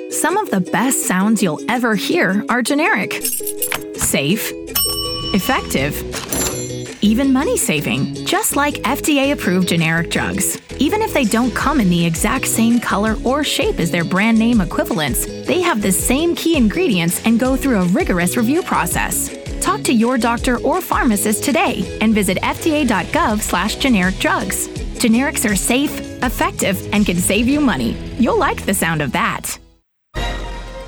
Some 0.10 0.38
of 0.38 0.50
the 0.50 0.60
best 0.60 1.04
sounds 1.06 1.44
you'll 1.44 1.62
ever 1.70 1.94
hear 1.94 2.44
are 2.50 2.64
generic, 2.64 3.14
safe, 3.96 4.52
effective, 5.36 5.94
even 7.04 7.32
money 7.32 7.58
saving, 7.58 8.16
just 8.26 8.56
like 8.56 8.76
FDA 8.96 9.32
approved 9.32 9.68
generic 9.68 10.10
drugs. 10.10 10.60
Even 10.80 11.04
if 11.04 11.14
they 11.14 11.26
don't 11.26 11.54
come 11.54 11.80
in 11.80 11.90
the 11.92 12.06
exact 12.06 12.48
same 12.48 12.80
color 12.80 13.18
or 13.24 13.44
shape 13.44 13.80
as 13.80 13.92
their 13.92 14.04
brand 14.04 14.40
name 14.40 14.62
equivalents, 14.62 15.28
they 15.46 15.62
have 15.62 15.84
the 15.84 15.92
same 15.92 16.34
key 16.36 16.58
ingredients 16.58 17.24
and 17.26 17.40
go 17.40 17.56
through 17.56 17.82
a 17.82 17.86
rigorous 17.90 18.36
review 18.36 18.64
process. 18.64 19.43
Talk 19.64 19.82
to 19.84 19.94
your 19.94 20.18
doctor 20.18 20.60
or 20.60 20.82
pharmacist 20.82 21.42
today 21.42 21.98
and 22.02 22.14
visit 22.14 22.38
fda.gov 22.40 23.40
slash 23.40 23.78
generic 23.78 24.18
drugs. 24.18 24.68
Generics 25.00 25.50
are 25.50 25.56
safe, 25.56 25.98
effective, 26.22 26.86
and 26.94 27.06
can 27.06 27.16
save 27.16 27.48
you 27.48 27.62
money. 27.62 27.94
You'll 28.20 28.38
like 28.38 28.66
the 28.66 28.74
sound 28.74 29.02
of 29.02 29.14
that. 29.14 29.58